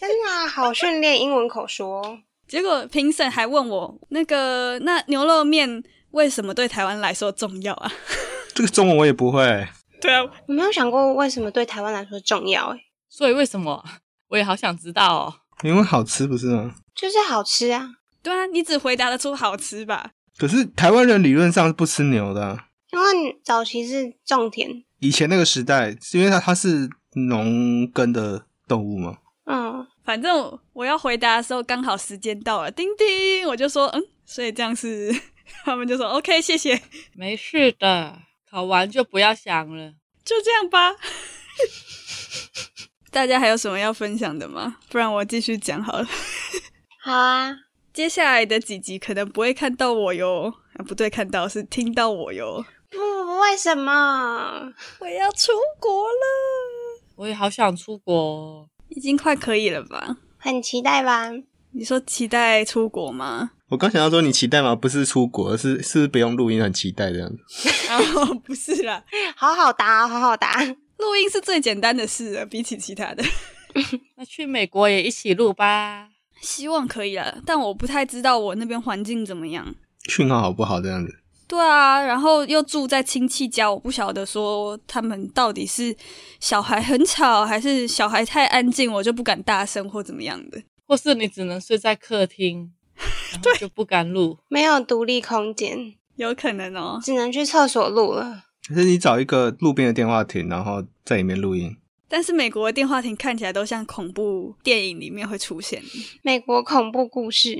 [0.00, 2.18] 真的、啊、好训练英文口说。
[2.48, 7.92] 结果评审还问我那个那牛肉面为什么对台湾来说重要啊？
[8.54, 9.68] 这个中文我也不会。
[10.00, 12.80] 对啊，我没有想过为什么对台湾来说重要哎。
[13.10, 13.84] 所以为什么？
[14.28, 15.34] 我也好想知道哦。
[15.62, 16.74] 因为好吃不是吗？
[16.94, 17.90] 就是好吃啊。
[18.22, 20.10] 对啊，你只回答得出好吃吧？
[20.36, 22.66] 可是台湾人理论上是不吃牛的啊。
[22.92, 29.18] 因为早期是种田，以前那个时代是因为它它是农耕的动物吗？
[29.44, 35.14] 嗯，反正我要回答的时候刚好时间到了，叮叮，我就说嗯，所以这样是
[35.64, 36.82] 他们就说 OK，谢谢，
[37.14, 38.18] 没事的。
[38.50, 39.92] 考完就不要想了，
[40.24, 40.96] 就这样吧。
[43.10, 44.76] 大家还有什么要分享的吗？
[44.88, 46.06] 不然我继续讲好了。
[47.02, 47.50] 好啊，
[47.92, 50.52] 接下来的几集可能不会看到我哟。
[50.74, 52.64] 啊，不对，看到是听到我哟。
[52.90, 54.72] 不，不，为什么？
[55.00, 57.00] 我要出国了。
[57.16, 60.16] 我也好想出国，已经快可以了吧？
[60.38, 61.30] 很期待吧？
[61.72, 63.50] 你说期待出国吗？
[63.68, 64.74] 我刚想要说你期待吗？
[64.74, 67.68] 不是出国，是是不用录音，很期待这样子。
[67.90, 69.02] 哦，不是啦，
[69.36, 70.48] 好好答，好好答。
[71.00, 73.24] 录音是最简单的事了，比起其他的。
[74.16, 76.08] 那去美国也一起录吧，
[76.40, 79.74] 希望可以了，但我不太知道我那边环境怎么样，
[80.08, 81.16] 讯号好不好这样子。
[81.48, 85.96] 对啊，然后又住在亲戚家，我不晓得说他们到底是
[86.38, 92.72] 小孩很吵，还是小孩太安静，我就不敢大声或怎么样的，或是你只能睡在客厅。
[93.42, 98.44] 对，就不敢录，没有独立空间，有可能哦，只能去厕所录了。
[98.68, 101.76] 可是你找一个路边的电话亭，然后在里面录音。
[102.08, 105.82] 但是美国的电话亭看起来都像恐怖电影里面会出现
[106.22, 107.54] 美国恐怖故事。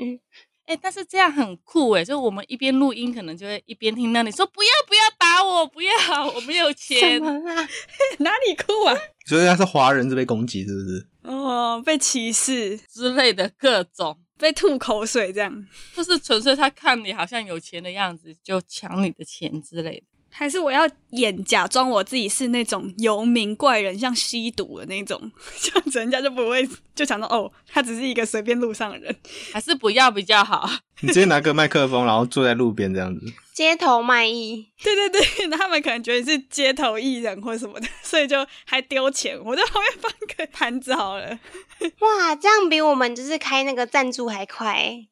[0.66, 5.92] 哎、欸，但是这样很酷哎，就我们一边录音，可能就会一边听到你说不要不要打我，不要，
[6.32, 7.20] 我没有钱。
[7.24, 7.32] 啊
[8.18, 8.96] 哪里酷啊？
[9.26, 11.08] 所以他是华人就被攻击是不是？
[11.22, 14.16] 哦，被歧视之类的各种。
[14.38, 20.06] 被吐口水这样，就是纯粹他看你好像有钱的样子，就抢你的钱之类的。
[20.30, 29.14] 还是我要演假装我自己是那种游民怪人，像吸毒的那种， 这样子人家就不会就想到哦，他只是一个随便路上的人。
[29.52, 30.70] 还是不要比较好。
[31.02, 33.26] 你直接拿个麦克风，然后坐在路边这样子。
[33.54, 39.38] 街头卖艺，对对对，他们可能觉得你是街头艺人或什么的，所以就还丢钱。
[39.44, 41.38] 我在旁边放个盘子好了。
[41.98, 44.72] 哇，这样比我们就是开那个赞助还快。
[44.72, 45.08] 哎、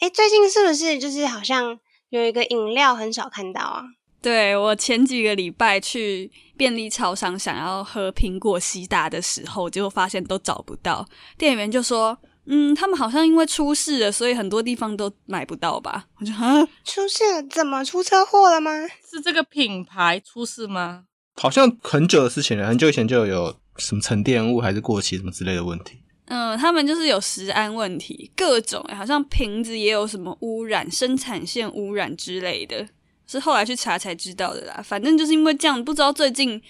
[0.00, 1.78] 欸，最近是不是就是好像
[2.10, 3.84] 有一个饮料很少看到啊？
[4.20, 11.06] 对，我前几个礼拜去便利超商想要喝苹果西打的时候，结果发现都找不到，
[11.36, 12.18] 店员就说。
[12.50, 16.06] 嗯，他们好像因为出事了，所以很多地方都买不到吧？
[16.18, 17.42] 我就啊，出事了？
[17.42, 18.70] 怎么出车祸了吗？
[19.06, 21.04] 是这个品牌出事吗？
[21.36, 25.98] 好像很久的事情了，很久以前就有什么沉淀物还是过期什么之类的问题。
[26.28, 32.88] 嗯，他们就是有食安问题，各种好像瓶子也有什么污染，生产线污染之类的，
[33.26, 34.80] 是后来去查才知道的啦。
[34.84, 36.62] 反正就是因为这样，不知道最近。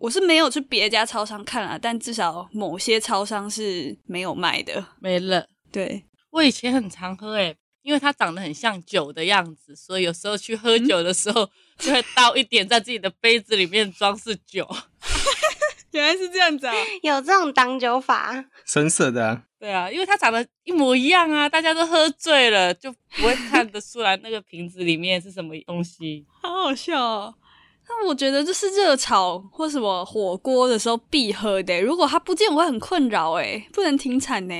[0.00, 5.44] 我是没有去别家超商看啊，但至少某些超商是没有卖的，没了。
[5.72, 14.64] 对，我以前很常喝诶，因为它长得很像酒的样子，所以有时候去喝酒的时候，嗯、就会倒一点在自己的杯子里面装饰酒。
[15.92, 19.42] 原来是这样子啊， 有这种挡酒法，深色的啊。
[19.58, 26.24] 对啊，因为它长得一模一样啊，大家都喝醉了，就不会看得出来那个瓶子里面是什么东西。
[26.42, 27.34] 好好笑哦。
[27.88, 31.80] 那我觉得这是热炒或什么火锅的时候必喝的。
[31.80, 34.54] 如果它不见，我会很困扰诶，不能停产呢。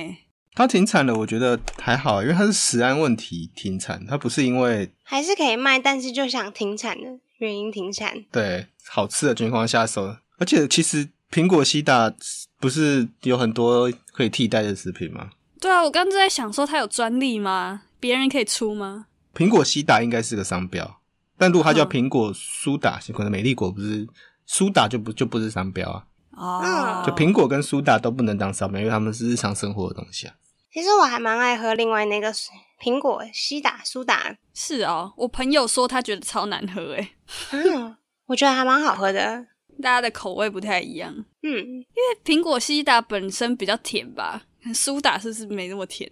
[0.55, 7.07] 它停产了，我觉得还好，因为它是食安问题停产，它不是因为还是可以卖，但是就想停产的
[7.37, 8.25] 原因停产。
[8.31, 12.13] 对，好吃的情况下手，而且其实苹果西打
[12.59, 15.29] 不是有很多可以替代的食品吗？
[15.59, 17.83] 对啊，我刚刚在想说它有专利吗？
[17.99, 19.05] 别人可以出吗？
[19.35, 20.99] 苹果西打应该是个商标。
[21.37, 24.07] 但如果它叫苹果苏打，可能美丽果不是
[24.45, 26.05] 苏打就不就不是商标啊。
[26.31, 30.33] 哦，就苹果跟苏打都不能当商标，因为它们是日常生活的东西啊。
[30.71, 32.33] 其实我还蛮爱喝另外那个
[32.81, 34.35] 苹果西打苏打。
[34.53, 37.15] 是哦，我朋友说他觉得超难喝诶。
[37.51, 37.95] 嗯，
[38.27, 39.45] 我觉得还蛮好喝的。
[39.81, 41.13] 大家的口味不太一样。
[41.43, 46.09] 嗯，因为苹果西打本身比较甜吧，苏打是不是没那么甜？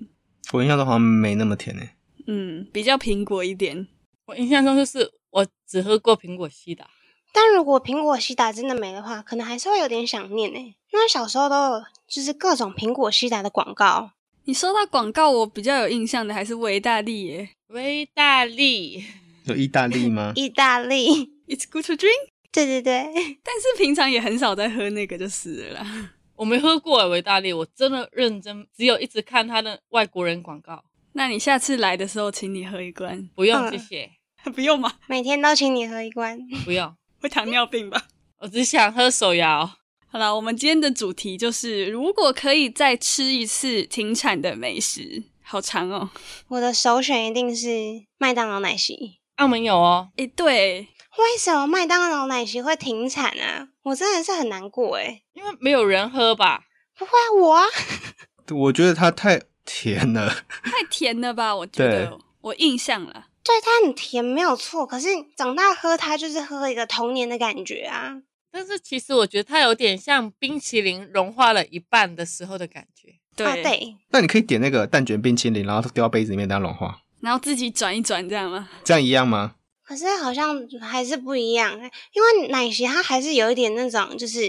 [0.53, 1.89] 我印象中好像没那么甜诶。
[2.28, 3.88] 嗯，比较苹果一点。
[4.26, 5.11] 我印象中就是。
[5.30, 6.89] 我只喝过苹果西打，
[7.32, 10.57] 但如果苹果西打真的没的话，可能还是会有点想念呢。
[10.57, 14.11] 因为小时候都有就是各种苹果西打的广告。
[14.45, 17.49] 你说到广告，我比较有印象的还是维大利耶。
[17.68, 19.03] 维大利
[19.45, 20.32] 有意大利吗？
[20.34, 22.30] 意大利，It's good to drink。
[22.52, 23.04] 对对对，
[23.43, 26.12] 但是平常也很少在喝那个就是了啦。
[26.36, 30.84] 我没喝过维大利，我真的认真，只有一直看他的外国人广告。
[31.14, 33.28] 那你下次来的时候，请你喝一罐。
[33.36, 34.12] 不用，谢谢。
[34.54, 34.93] 不用吗？
[35.08, 36.39] 每天都请你喝一罐。
[36.64, 38.04] 不用， 会糖尿病吧？
[38.39, 39.68] 我只想喝手摇。
[40.10, 46.12] 好了，我们今天的主题就是，如果可以再吃一次停产的美食，好长哦。
[46.50, 49.18] 我的首选一定是麦当劳奶昔。
[49.38, 50.10] 澳门有哦。
[50.18, 50.88] 诶，对。
[51.18, 53.70] 为什么麦当劳奶昔会停产啊？
[53.84, 55.24] 我真的是很难过诶。
[55.34, 56.65] 因为没有人喝吧？
[56.97, 57.65] 不会啊，我啊。
[58.51, 60.30] 我觉得它太甜了。
[60.63, 61.53] 太甜了吧？
[61.57, 63.28] 我觉得，我印象了。
[63.43, 64.86] 对，它很甜，没有错。
[64.86, 68.13] 可是长大喝它，就是喝一个童年的感觉啊。
[68.51, 73.09] 但是其实我觉得它有点像冰淇淋融化了一半的时候的感觉。
[73.36, 78.68] 对、啊、对，那你可以点那个蛋卷冰淇淋，然后丢到杯子里面，等它融化，然后自己转一转，这样吗？
[78.84, 79.55] 这样一样吗？
[79.88, 81.72] 可是好像还是不一样，
[82.12, 84.42] 因为奶昔它还是有一点那种就是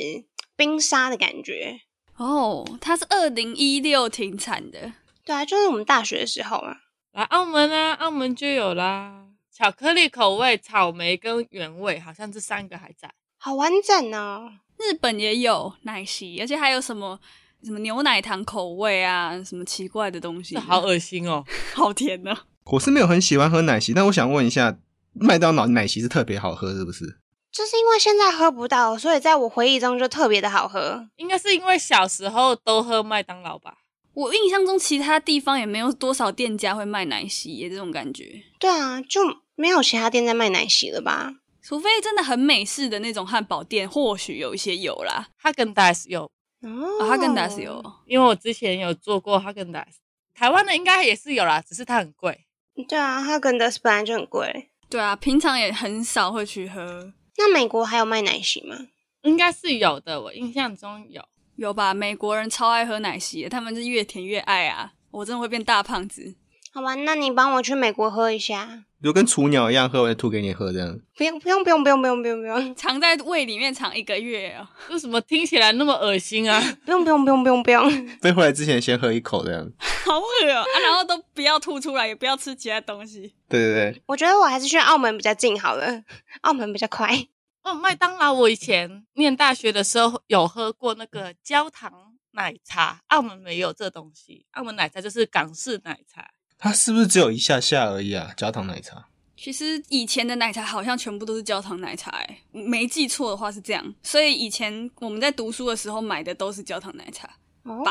[0.56, 1.78] 冰沙的感觉。
[2.16, 4.92] 哦，它是二零一六停产的。
[5.24, 6.76] 对啊，就是我们大学的时候嘛。
[7.12, 13.08] 来澳门啊，澳门就有啦，巧克力口味、草莓跟原味，好像这三个还在。
[13.38, 14.50] 好完整哦。
[14.76, 17.20] 日本也有奶昔，而且还有什么？
[17.64, 22.38] 什么牛奶糖口味啊，什么奇怪的东西，好恶心哦， 好甜呢、哦。
[22.66, 24.78] 我是没有很喜欢喝奶昔，但我想问一下，
[25.12, 27.04] 麦当劳奶昔是特别好喝，是不是？
[27.50, 31.08] 就是因为现在喝不到，所以在我回忆中就特别的好喝。
[31.16, 33.78] 应该是因为小时候都喝麦当劳吧。
[34.14, 38.42] 我印象中其他地方也没有多少店家会卖奶昔，这种感觉。
[38.58, 39.20] 对啊，就
[39.54, 41.32] 没有其他店在卖奶昔了吧？
[41.62, 45.28] 除非真的很美式的那种汉堡店，或许有一些有啦。
[45.36, 46.30] 哈根达斯有。
[46.62, 49.98] 哦，哈根达斯有，因为我之前有做过哈根达斯，
[50.34, 52.46] 台湾的应该也是有啦，只是它很贵。
[52.88, 54.67] 对啊，哈根达斯本来就很贵。
[54.90, 57.12] 对啊，平常也很少会去喝。
[57.36, 58.76] 那美国还有卖奶昔吗？
[59.22, 61.22] 应该是有的，我印象中有，
[61.56, 61.92] 有吧？
[61.92, 64.92] 美国人超爱喝奶昔，他们是越甜越爱啊！
[65.10, 66.34] 我真的会变大胖子。
[66.72, 68.84] 好吧，那你帮我去美国喝一下。
[69.02, 70.98] 就跟雏鸟一样喝，我就吐给你喝，这样。
[71.16, 74.68] 不用不用不用不用不用不用不用，藏在胃里面藏一个月啊？
[74.90, 76.60] 为什么听起来那么恶心啊？
[76.84, 78.08] 不用不用不用不用不用。
[78.18, 79.70] 飞回 来之前先喝一口，这样。
[80.04, 80.64] 好恶啊！
[80.82, 83.34] 然后都不要吐出来，也不要吃其他东西。
[83.48, 86.02] 对对对，我觉得我还是去澳门比较近好了，
[86.42, 87.26] 澳门比较快。
[87.62, 91.92] 哦，麦当劳，我以前念大学的时候有喝过那个焦糖
[92.32, 96.28] 奶茶，澳门没有这东西，澳门奶茶就是港式奶茶。
[96.58, 98.32] 它是不是只有一下下而已啊？
[98.36, 99.06] 焦糖奶茶。
[99.36, 103.94] 其实以前的奶茶好像全部都是焦糖奶茶，哎，没记错的话是这样。
[104.02, 107.28] 所以以前我们在读书的时候买的都是焦糖奶茶。
[107.62, 107.84] 哦，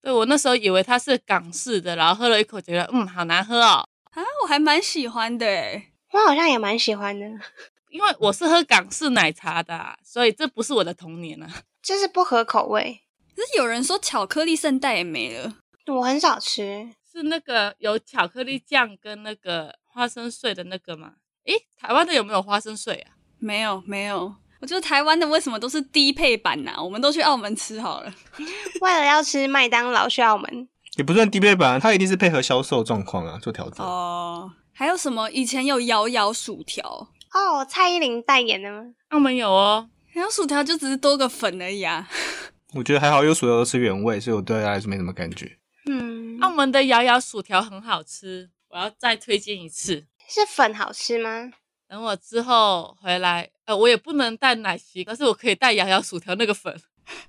[0.00, 3.86] 对，我那时候以为它是港式的，然后喝了一口觉得嗯，好难喝哦。
[4.12, 7.26] 啊，我还蛮喜欢的，哎，我好像也蛮喜欢的，
[7.92, 13.02] 因为我是喝港式奶茶的，所以这不是我的童年啊，就是不合口味。
[13.36, 15.56] 可是有人说巧克力圣代也没了，
[15.86, 16.88] 我很少吃。
[17.18, 21.12] 是那个有巧克力酱跟那个花生碎的那个吗？
[21.44, 23.10] 诶，台湾的有没有花生碎啊？
[23.38, 24.34] 没有，没有。
[24.60, 26.82] 我觉得台湾的为什么都是低配版呢、啊？
[26.82, 28.12] 我们都去澳门吃好了。
[28.80, 33.86] 为了要吃麦当劳去澳门，也不算低配版，它一定是配合销售状况啊做调整。
[33.86, 35.30] 哦，还有什么？
[35.30, 38.84] 以前有摇摇薯条哦，蔡依林代言的吗？
[39.10, 42.08] 澳门有哦，摇摇薯条就只是多个粉而已啊。
[42.74, 45.57] 我觉得还好，有薯条都吃原味，所以我对它来说没什么感觉。
[45.88, 50.06] 嗯，澳门的摇摇薯条很好吃，我要再推荐一次。
[50.28, 51.50] 是粉好吃吗？
[51.88, 56.78] 等我之后回来，呃，我也不能带奶昔，但是我可以带摇摇薯条那个粉。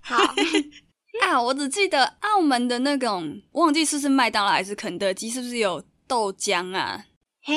[0.01, 0.17] 好
[1.23, 7.05] 啊，我只记得澳门的那种，忘记是不是麦当劳还是肯德基，是不是有豆浆啊？
[7.41, 7.55] 嘿，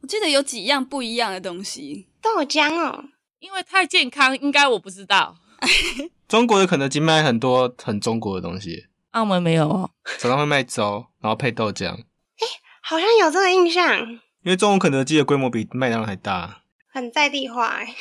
[0.00, 2.08] 我记得有几样不一样的东西。
[2.22, 3.04] 豆浆哦，
[3.40, 5.36] 因为太健康，应该我不知道。
[6.28, 8.86] 中国的肯德基卖很多很中国的东西。
[9.14, 11.92] 澳门没有哦，早上会卖粥，然后配豆浆。
[11.94, 12.46] 哎，
[12.82, 14.00] 好像有这个印象。
[14.42, 17.94] 因为中国肯德基的规模比麦当劳还大，很在地化哎。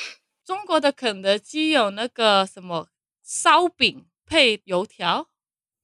[0.43, 2.89] 中国的肯德基有那个什么
[3.23, 5.29] 烧饼配油条，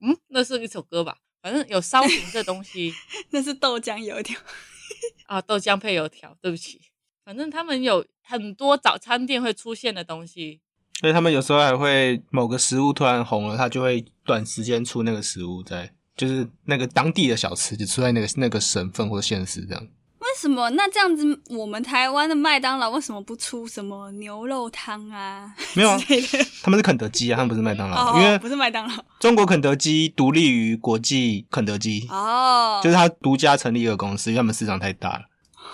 [0.01, 1.17] 嗯，那是一首歌吧？
[1.41, 2.93] 反正有烧饼这东西，
[3.29, 4.37] 那是豆浆油条
[5.27, 6.35] 啊，豆浆配油条。
[6.41, 6.81] 对不起，
[7.23, 10.61] 反正他们有很多早餐店会出现的东西。
[10.99, 19.87] 所以他们有时候还会某个食物突然红了，他就会短时间出那个食物在，在就是那个当地的小吃就出在那个那个省份或者县市这样。
[20.19, 20.69] 为什么？
[20.71, 25.49] 那这样子，我们台湾的麦当劳为什么不出什么牛肉汤啊？
[25.73, 25.97] 没有啊，
[26.61, 29.03] 他们是肯德基啊，他们不是麦当劳，哦、因为不是麦当劳。
[29.19, 35.21] 中国肯德基独立于国际肯德基哦，就是他独家成立一个公司，因为他们市场太大了。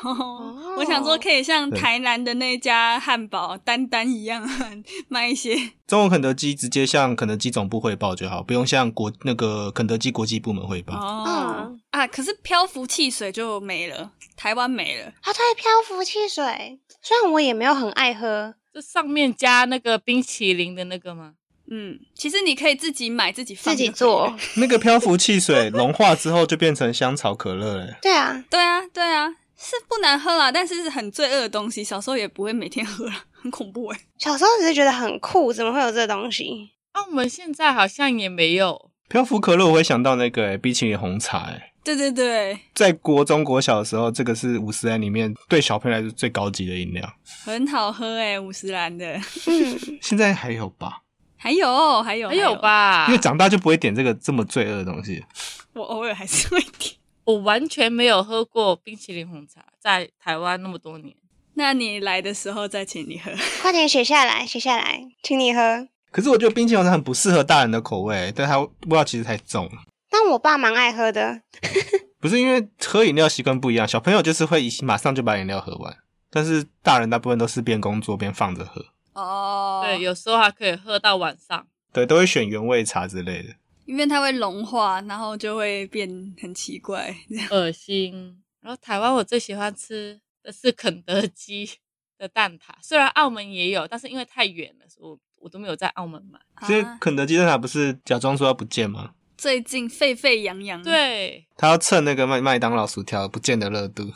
[0.04, 4.48] 哦， 我想说可以像台南的那家汉堡丹丹一样
[5.08, 5.56] 卖一些。
[5.88, 10.96] 中国肯德基直接向肯德基总部汇报就好，不用向国那个肯德基国际部门汇报。
[10.96, 15.06] 哦啊，可是漂浮汽水就没了，台湾没了。
[15.22, 21.34] 啊，对，漂浮汽水，虽然我也没有很爱喝，这上面加那个冰淇淋的那个吗？
[21.72, 24.36] 嗯，其实你可以自己买，自己放自己做。
[24.58, 27.98] 那个漂浮汽水融化之后就变成香草可乐了。
[28.02, 29.30] 对啊，对啊，对啊。
[29.58, 31.84] 是不难喝啦，但是是很罪恶的东西。
[31.84, 34.00] 小时候也不会每天喝，很恐怖哎。
[34.18, 36.72] 小时候只是觉得很酷，怎么会有这东西？
[36.92, 47.08] 啊，我们现在好像也没有漂浮可乐，我会想到那个哎冰淇淋红茶诶对对对，在国中国小的时候，这个是五十岚里面对小朋友来说最高级的饮料，
[47.44, 49.16] 很好喝哎，五十岚的。
[49.46, 51.04] 嗯， 现在还有吧？
[51.38, 52.56] 还有还有还有？
[52.56, 53.06] 吧？
[53.08, 55.24] 因为长大就不会点这个这么罪恶的东西。
[55.74, 56.96] 我偶尔还是会点。
[57.26, 61.16] 我完全没有喝过冰淇淋红茶，在台湾那么多年。
[61.56, 65.88] 那你来的时候再请你喝，快点写下来，写下来，请你喝。
[66.12, 69.72] 可是我觉得冰淇淋红茶很不适合大人的口味，但它味道其实太重了。
[70.10, 71.42] 但我爸蛮爱喝的，
[72.22, 75.98] 不是因为喝饮料习惯不一样，小朋友就是会马上就把饮料喝完，
[76.30, 78.86] 但是大人大部分都是边工作边放着喝。
[79.14, 81.66] 哦，对，有时候还可以喝到晚上。
[81.92, 83.56] 对，都会选原味茶之类的，
[83.86, 86.10] 因为它会融化，然后就会变
[86.42, 87.16] 很奇怪，
[87.52, 88.44] 恶心。
[88.62, 91.70] 然后台湾我最喜欢吃的是肯德基
[92.18, 96.40] 的蛋挞，虽然澳门也有，但是因为太远了，所以我我都没有在澳门买。
[96.66, 99.14] 所以肯德基蛋挞不是假装说要不见吗？
[99.38, 104.12] 最近沸沸扬扬，对，他要蹭那个麦麦当劳薯条不见的热度。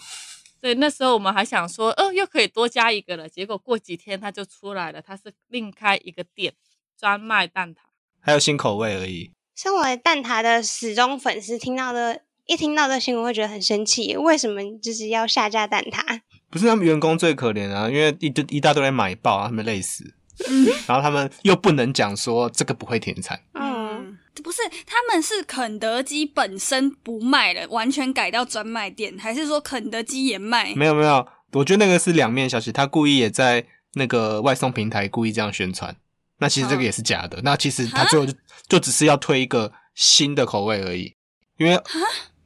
[0.61, 3.29] 对，那时候我们还想说，哦，又可以多加一个了。
[3.29, 6.53] 结果过几天他就出来了，他是另开一个店，
[6.97, 7.79] 专卖蛋挞，
[8.19, 9.31] 还有新口味而已。
[9.61, 16.21] 身为蛋挞的死忠粉丝，听到的一听到这新闻会觉得很生气，为什么就是要下架蛋挞？
[16.49, 20.13] 不是他们员工最可怜啊，因为一堆一大堆人买爆啊，他们累死。
[20.49, 23.37] 嗯， 然后他们又不能讲说这个不会停产。
[23.51, 30.73] 嗯，不是，他们是肯德基本身不卖了，完全改到专卖店，还是说肯德基也卖？
[30.73, 35.93] 没有没有，我觉得那个是两面消息，他故意也在那个外送平台故意这样宣传。
[36.41, 37.41] 那其实这个也是假的。
[37.43, 38.31] 那其实他最后就
[38.69, 41.15] 就只是要推一个新的口味而已，
[41.57, 41.81] 因为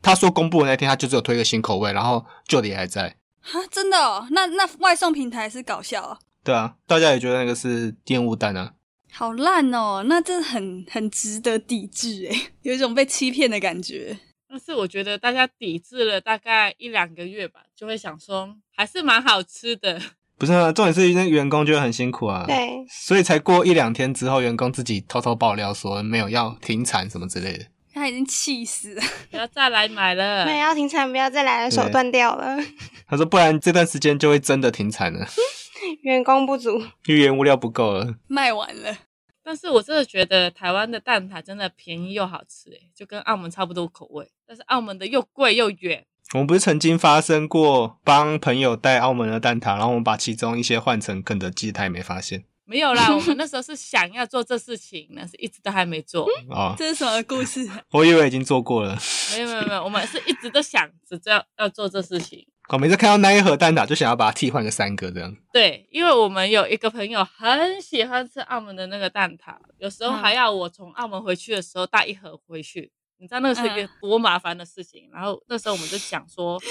[0.01, 3.17] 他说公布的那天他就只有推一个新口味，然后旧的也还在。
[3.41, 4.25] 哈，真的哦？
[4.31, 6.19] 那那外送平台是搞笑啊？
[6.43, 8.73] 对啊，大家也觉得那个是玷污蛋啊，
[9.11, 10.03] 好烂哦！
[10.07, 14.17] 那真的很很值得抵制诶，有一种被欺骗的感觉。
[14.49, 20.01] 但是我觉得大家抵制了大概一两个月吧，就会想说还是蛮好吃的。
[20.37, 27.65] 不是啊，重点是那员工觉得很辛苦啊，对，所以才过一两天之后，员工自己偷偷爆料说没有要停产什么之类的。
[27.93, 32.57] 他已经气死了，不要再来买了，没有要停产，不要再来了，手断掉了。
[33.07, 35.27] 他说不然这段时间就会真的停产了。
[36.01, 38.97] 员工不足，因为原物料不够了，卖完了。
[39.43, 44.27] 但是我真的觉得台湾的蛋挞真的便宜又好吃，诶，就跟澳门差不多口味。
[44.47, 46.05] 但是澳门的又贵又远。
[46.33, 52.43] 我们不是曾经发生过帮朋友带澳门的蛋挞，然后我们把其中一些换成肯德基，他也没发现。
[52.65, 56.27] 没有啦， 我们那时候是想要做这事情，但是一直都还没做。
[56.49, 57.69] 哦，这是什么故事？
[57.91, 58.97] 我以为已经做过了。
[59.33, 62.43] 没有没有没有，我们是一直都想着要要做这事情。
[62.69, 65.35] 我每次看到那一盒蛋挞，就想要把它替换个三个这样。
[65.51, 72.91] 对，因为我们有一个朋友很喜欢吃澳门的那个蛋挞，有时候还要我从澳门回去的时候带一盒回去。
[73.17, 75.09] 你知道那个是一个多麻烦的事情。
[75.11, 76.61] 然后那时候我们就想说，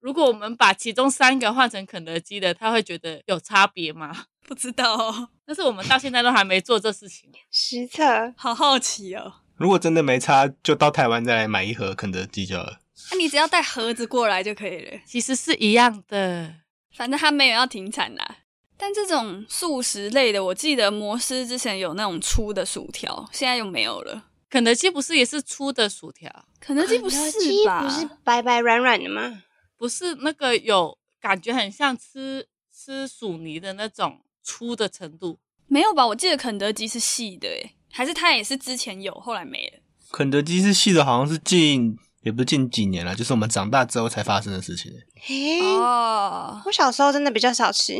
[0.00, 4.26] 如果我们把其中三个换成肯德基的，他会觉得有差别吗？
[4.46, 5.28] 不知道哦。
[5.46, 7.30] 但是我们到现在都还没做这事情。
[7.50, 9.34] 实测，好好奇哦。
[9.56, 12.80] 如果真的没差，就到台湾再来买一盒肯德基就好了。
[13.10, 14.98] 那、啊、你只要带盒子过来就可以了。
[15.04, 16.54] 其实是一样的，
[16.96, 18.36] 反正他没有要停产啦。
[18.78, 24.24] 但这种速食类的，我记得摩斯之前有那种粗的薯条，现在又没有了。
[24.50, 26.28] 肯德基不是也是粗的薯条？
[26.58, 27.18] 肯德基不是
[27.64, 27.82] 吧？
[27.82, 29.44] 不是白白软软的吗？
[29.76, 35.38] 不是那个有感觉很像吃吃薯泥的那种粗的程度？
[35.68, 36.06] 没有吧？
[36.06, 39.78] 我记得肯德基是细的，诶，还是它也是之前有，后来没了？
[40.10, 41.96] 肯德基是细的，好像是近。
[42.22, 44.92] 也不是近几年了，就是我们长大之后才发生的事情。
[45.22, 47.94] 嘿哦，我小时候真的比较少吃。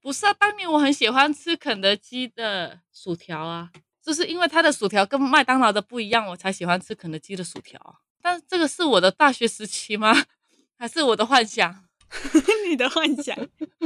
[0.00, 3.68] 不是啊，当年我很喜欢吃肯德基的薯条啊，
[4.06, 7.98] 就是因为它的薯条跟麦当劳的不一样，我才喜欢吃肯德基的薯条啊。
[8.22, 10.14] 但这个是我的大学时期吗？
[10.78, 11.84] 还是我的幻想？
[12.70, 13.36] 你的幻想？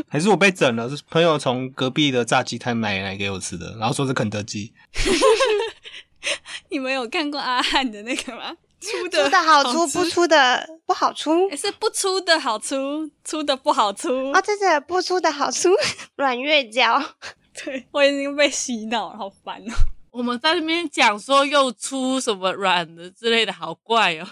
[0.06, 0.94] 还是我被整了？
[0.94, 4.74] 是朋友从隔壁的炸鸡摊买来给我吃的，然后说是肯德基。
[6.68, 8.54] 你们有看过阿汉的那个吗？
[8.78, 11.48] 粗的，粗的好粗，不粗的不好粗。
[11.48, 14.32] 也是不粗的好粗，粗的不好粗。
[14.32, 15.70] 哦，这是不粗的好粗，
[16.16, 17.02] 软月娇。
[17.64, 19.72] 对，我已经被洗脑了，好烦哦。
[20.11, 24.28] 我们在那边讲说又粗什么软的之类的，好怪哦。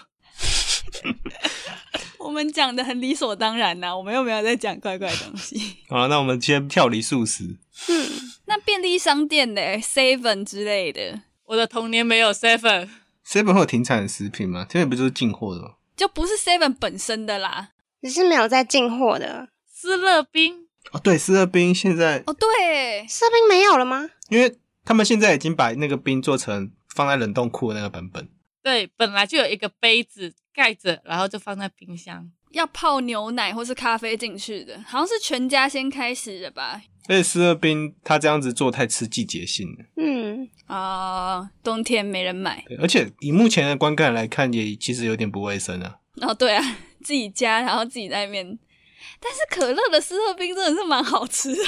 [2.19, 5.77] 我们讲的很理所当然呐、啊，我们又没有在讲怪怪的东西。
[5.89, 7.57] 好，那我们先跳离素食。
[7.87, 8.09] 嗯，
[8.45, 12.89] 那便利商店呢 Seven 之类的，我的童年没有 Seven。
[13.25, 15.75] Seven 会有停产的食品吗？Seven 不就是进货的吗？
[15.95, 17.69] 就不是 Seven 本身的啦，
[18.01, 19.49] 只是没有在进货的。
[19.71, 24.09] 思乐冰哦，对，思乐冰现在哦，对，斯乐冰没有了吗？
[24.29, 24.57] 因为
[24.89, 28.27] 他们现在已经把那个冰做成放在冷冻库的那个版本。
[28.63, 32.27] 对，本来就有一个杯子盖着，然后就放在冰箱。
[32.53, 36.81] 要泡牛奶或是咖啡进去的，好像是全家先开始的吧？
[37.07, 39.85] 而且思乐冰它这样子做太吃季节性了。
[39.97, 42.65] 嗯啊、呃，冬天没人买。
[42.79, 45.99] 而且以目前的观感来看，也其实有点不卫生啊。
[46.21, 48.57] 哦，对啊，自己加，然后自己在那边。
[49.19, 51.63] 但是可乐的思乐冰真的是蛮好吃的，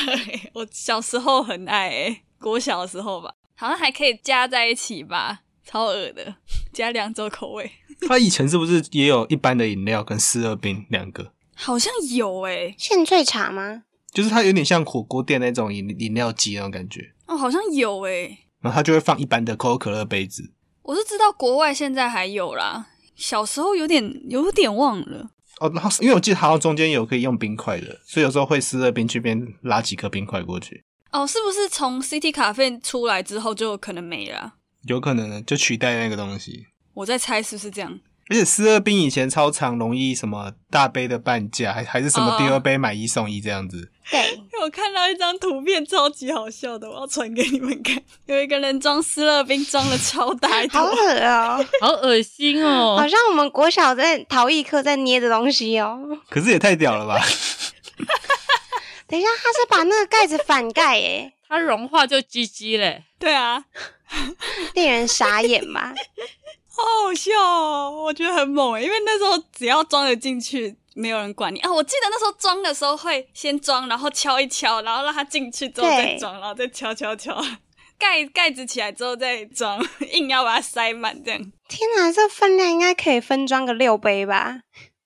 [0.54, 6.36] 我小时候很爱，诶国小的时候吧，好像还可以加在一起吧，超恶的，
[6.74, 7.72] 加两种口味。
[8.08, 11.32] 它以前是不是也有一般的饮料跟思乐冰两个？
[11.54, 13.84] 好像有诶现萃茶吗？
[14.12, 17.14] 就是它有点像火锅店那种饮饮料机那种感觉。
[17.28, 20.52] 哦，好像有诶然后它就会放一般的可口可乐杯子。
[20.82, 25.30] 我是知道国外现在还有啦，小时候有点有点忘了。
[25.60, 30.84] 哦，然后因为我记得好像中间有可以用冰块的，所以有时候会思乐冰去边拉几颗冰块过去。
[31.12, 34.54] 哦，是不是从 City 咖啡出来之后就可能没了？
[34.88, 36.68] 有可能呢，就取代那个东西。
[36.94, 38.00] 我在猜是不是这样？
[38.30, 43.92] 而且思乐冰以前超长容易什么大杯的半价，还还是什么第二杯买一送一这样子。
[44.10, 48.02] 对，我看到一张图片超级好笑的，我要传给你们看。
[48.28, 56.00] 有一个人装思乐冰装了超大一坨，好恶哦， 好恶心哦，好像我们国小在陶艺课在捏的东西哦。
[56.30, 57.22] 可是也太屌了吧！
[59.12, 63.04] 等一下，他是把那个盖子反盖诶， 它融化就唧唧嘞。
[63.20, 63.64] 对啊，
[64.74, 65.94] 令人傻眼吧。
[66.74, 71.72] 好好笑哦，我觉得很猛诶，因为那时候只要装得进去，没有人管你啊。
[71.72, 77.40] 我记得那时候装的时候会先装，然后敲一敲，然后让它进去之后再装，然后再敲敲敲，
[78.00, 81.52] 盖盖子起来之后再装，硬要把它塞满这样。
[81.68, 84.62] 天哪，这分量应该可以分装个六杯吧？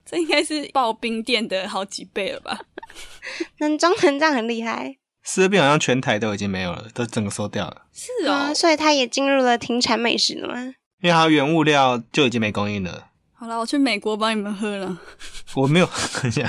[0.08, 2.60] 这应该是刨冰店的好几倍了吧？
[3.58, 4.96] 能装成这样很厉害。
[5.22, 7.82] 思乐冰好像全台都已经没有了，都整个收掉了。
[7.92, 10.74] 是哦，啊，所以它也进入了停产美食了吗？
[11.02, 13.08] 因为它原物料就已经没供应了。
[13.34, 14.98] 好了，我去美国帮你们喝了。
[15.56, 16.48] 我没有很想，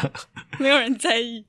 [0.60, 1.44] 没有人在意。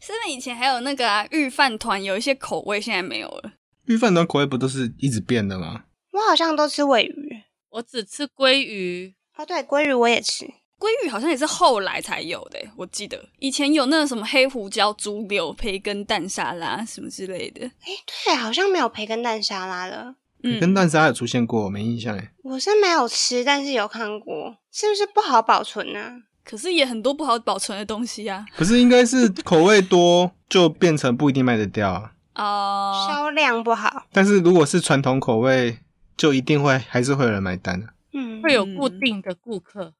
[0.00, 3.52] 是不是以前还有那个啊御饭团，有一些口味现在没有了？
[3.86, 5.84] 御饭团口味不都是一直变的吗？
[6.12, 9.14] 我好像都吃尾鱼，我只吃鲑鱼。
[9.36, 10.46] 哦，对，鲑鱼我也吃。
[10.78, 17.64] 鲑鱼好像也是后来才有的，我记得以前有那个什么黑胡椒猪柳培根蛋沙拉什么之类的。
[17.66, 17.92] 哎，
[18.26, 20.14] 对，好像没有培根蛋沙拉了。
[20.42, 22.32] 嗯，跟蛋沙拉有出现过，没印象哎。
[22.42, 26.12] 我是没有吃，但是有看过，是不是不好保存呢、啊？
[26.44, 28.44] 可是也很多不好保存的东西啊。
[28.56, 32.12] 不是，应该是口味多就变成不一定卖得掉啊。
[32.34, 34.04] 哦，销量不好。
[34.12, 35.78] 但是如果是传统口味，
[36.14, 37.94] 就一定会还是会有人买单的、啊。
[38.12, 39.94] 嗯，会有固定的顾客。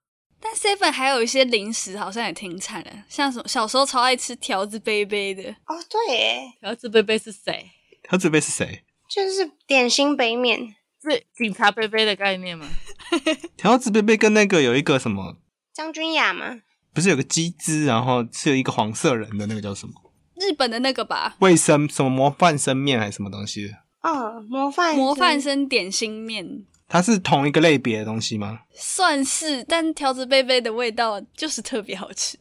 [0.45, 5.42] 但 Seven 还有一些零食好像也挺惨的，像什么小时候超爱吃条子杯杯的。
[5.66, 7.70] 哦，对耶，条子杯杯是谁？
[8.07, 8.84] 条子杯是谁？
[9.09, 12.68] 就是点心杯面，是警察杯杯的概念吗？
[13.57, 15.38] 条子杯杯跟那个有一个什么
[15.72, 16.61] 张君雅吗？
[16.92, 19.95] 不是有个鸡汁，然后是有一个黄色人的那个叫什么？
[20.36, 21.36] 日本的那个吧？
[21.38, 23.72] 卫生什么模范生面还是什么东西的？
[24.03, 26.66] 哦，模范模范生点心面。
[26.89, 28.61] 它是同一个类别的东西吗？
[28.74, 32.37] 算是，但条子贝贝的味道就是特别好吃。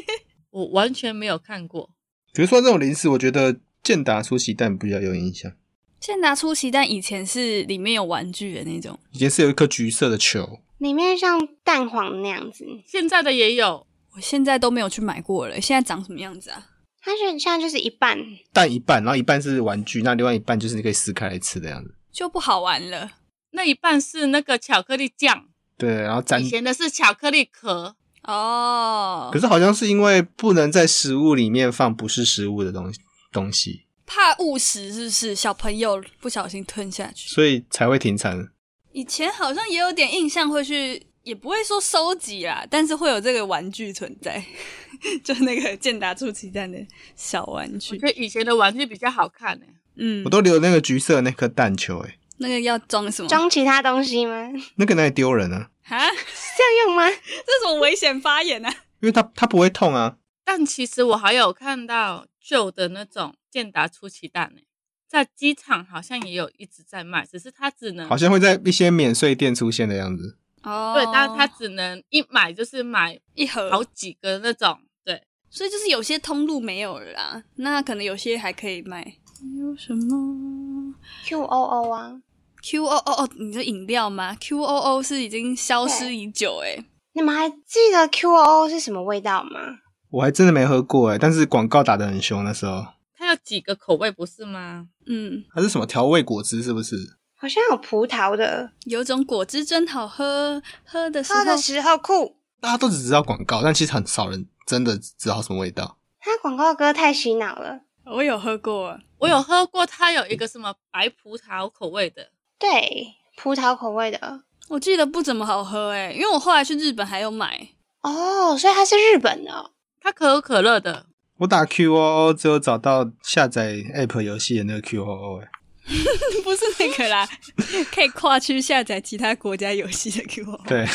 [0.50, 1.90] 我完全没有看过。
[2.32, 5.52] 比如说这种零食，我觉得健达出奇蛋比较有印象。
[6.00, 12.66] 健达出奇蛋以前是里面有玩具的那种，以前是有一颗橘色的球，里面像蛋黄那样子。
[12.86, 15.60] 现在的也有，我现在都没有去买过了。
[15.60, 16.66] 现在长什么样子啊？
[17.00, 18.18] 它是现在就是一半
[18.52, 23.10] 蛋一半，然后一半是玩具，那另外一半就是你可以撕开来吃的样子，就不好玩了。
[23.54, 25.46] 那一半是那个巧克力酱，
[25.78, 29.30] 对，然后沾以前的是巧克力壳哦。
[29.32, 33.00] 可是好像是因为不能在食物里面放不是食物的东西
[33.32, 35.34] 东西，怕误食是不是？
[35.34, 38.48] 小朋友不小心吞下去，所以才会停产。
[38.92, 44.44] 以前好像也有点印象，会去也不会说收集啦，但是会有这个玩具存在，
[45.24, 46.78] 就那个健达出奇蛋的
[47.16, 47.94] 小玩具。
[47.94, 49.66] 我觉得以前的玩具比较好看呢。
[49.96, 53.28] 嗯，我都留那个橘色那颗蛋球，诶那个要装什么？
[53.28, 54.50] 装其他东西吗？
[54.76, 55.70] 那个哪里丢人啊？
[55.82, 57.08] 哈，这样用吗？
[57.08, 58.70] 这什么危险发言啊？
[59.00, 60.16] 因为它它不会痛啊。
[60.44, 64.62] 但其实我还有看到旧的那种健达出奇蛋呢，
[65.08, 70.38] 在机场好像也有一直在卖，只是它只能好像会在一些免税店出现的样子。
[70.62, 79.16] 哦，对，但它只能一买就是买一盒好几个那种，对，所以就是有些通路没有了啦，那可能有些还可以卖。
[79.60, 82.20] 有什么 Q O O 啊
[82.62, 86.84] ？Q O O O，，你的饮料吗？Q O O 是已经消失已久哎。
[87.12, 89.78] 你们还记得 Q O O 是什么味道吗？
[90.10, 92.84] 我还真的没喝过哎，但是广告打得很凶那时候。
[93.16, 94.86] 它有几个口味不是吗？
[95.06, 96.96] 嗯，它是什么调味果汁是不是？
[97.36, 102.36] 好像有葡萄的，有种果汁真好喝，喝的时候喝的时候酷。
[102.60, 105.98] 大家都只知道广告，但其实很少人真的知道什么味道。
[106.20, 107.80] 它广告歌太洗脑了。
[108.06, 114.42] 我有喝过，我有喝过，它有一个什么白葡萄口味的，对，葡萄口味的。
[114.68, 117.68] 我记得不怎么好喝诶，因为我后来去日本还有买。
[118.02, 121.06] 哦，所以它是日本的，它可口可乐的。
[121.38, 125.48] 我打 QOO 只有找到下载 App 游戏的那个 QOO 哎，
[126.44, 127.28] 不是那个啦，
[127.92, 130.66] 可以跨区下载其他国家游戏的 QOO。
[130.68, 130.86] 对，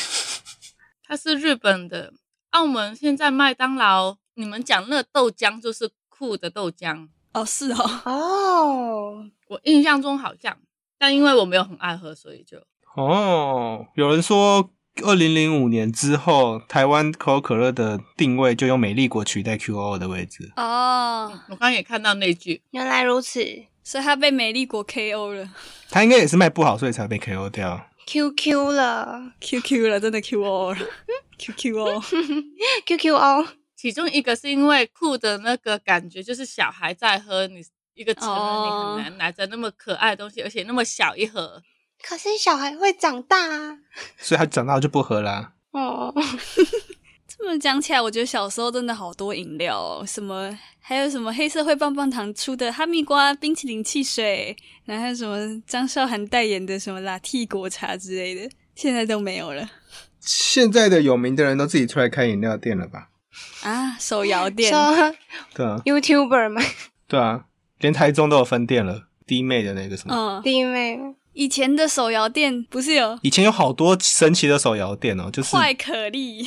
[1.04, 2.14] 它是日本的。
[2.52, 5.88] 澳门现在麦当劳，你们讲那个豆浆就是
[6.20, 10.58] 酷的豆浆哦，是哦，哦，我印象中好像，
[11.00, 12.58] 但因为我没有很爱喝，所以就
[12.96, 14.72] 哦，有人说。
[15.02, 20.52] 二零零五年之后，台湾可口可乐的定位就用美丽国取代 QOO 的位置。
[20.58, 23.40] 哦，我刚刚也看到那句，原来如此，
[23.82, 25.50] 所以他被美丽国 KO 了。
[25.90, 27.80] 他应该也是卖不好，所以才被 KO 掉。
[28.08, 30.78] QQ 了，QQ 了，真的 QO 了
[31.38, 33.48] ，QQO，QQO。
[33.80, 37.64] 其中一个是因为酷的那个感觉，就是小孩在喝，你
[37.94, 41.64] 一个成人你很难拿着那么可爱的东西，而且那么小一盒。
[42.04, 43.78] 可是小孩会长大啊，
[44.20, 45.54] 所以他长大就不喝啦。
[45.72, 46.14] 哦，
[47.26, 54.54] 这么讲起来，我觉得小时候真的好多饮料哦，什么还有什么黑社会棒棒糖出的哈密瓜冰淇淋汽水，
[54.84, 59.70] 然后还有什么张韶涵代言的什么拉 T 果茶之类的，现在都没有了。
[60.20, 63.12] 现在的有名的人都自己出来开饮料店了吧？
[63.64, 64.72] 啊，手摇店，
[65.54, 66.62] 对啊，YouTuber 吗？
[67.08, 67.46] 对啊，
[67.80, 70.98] 连台中都有分店了，弟妹的那个什么，嗯，弟妹。
[71.34, 73.18] 以前的手摇店不是有？
[73.22, 76.46] 以前有好多神奇的手摇店哦，就是快可力。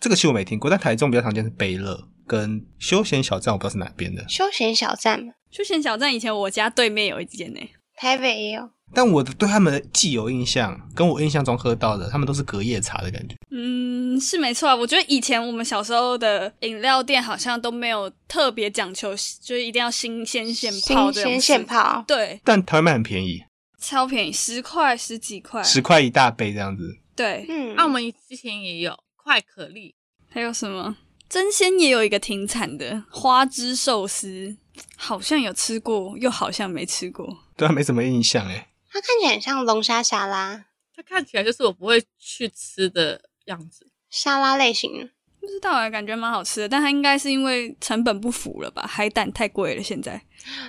[0.00, 4.24] 这个其实我没听过，但台中比较常见是贝乐跟休闲小站，我不知道是哪边的。
[4.28, 5.20] 休闲小站，
[5.50, 7.60] 休闲小站以前我家对面有一间呢，
[7.96, 8.70] 台北也有。
[8.94, 13.34] 但我对他们的既有印象，跟我印象中喝到的，他们都是隔夜茶的感觉。
[13.50, 14.74] 嗯，是没错啊。
[14.74, 21.10] 我觉得以前我们小时候的饮料店好像都没有特别讲求，就是一定要新鲜现泡。
[21.10, 22.40] 新鲜现泡，对。
[22.44, 23.42] 但台湾卖很便宜。
[23.78, 26.96] 超便宜，十块十几块，十块一大杯这样子。
[27.16, 29.94] 对，嗯，澳门之前也有快可丽，
[30.30, 30.96] 还有什么？
[31.28, 34.56] 真鲜也有一个挺惨的花枝寿司，
[34.96, 37.26] 好像有吃过，又好像没吃过。
[37.56, 38.66] 对啊，没什么印象诶。
[38.92, 40.64] 它看起来很像龙虾沙拉，
[40.94, 45.10] 它看起来就是我不会去吃的样子，沙拉类型。
[45.40, 48.86] 不知道啊，感觉蛮好吃的，但它应该是因为成本不符了吧？
[48.86, 50.20] 海胆太贵了，现在。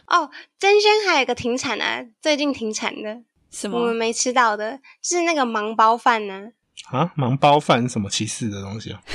[0.08, 3.22] 哦，真鲜还有一个挺惨的，最近挺惨的，
[3.52, 3.80] 什么？
[3.80, 6.50] 我们没吃到的，就是那个盲包饭呢。
[6.92, 9.00] 啊，盲包饭是什么歧视的东西啊？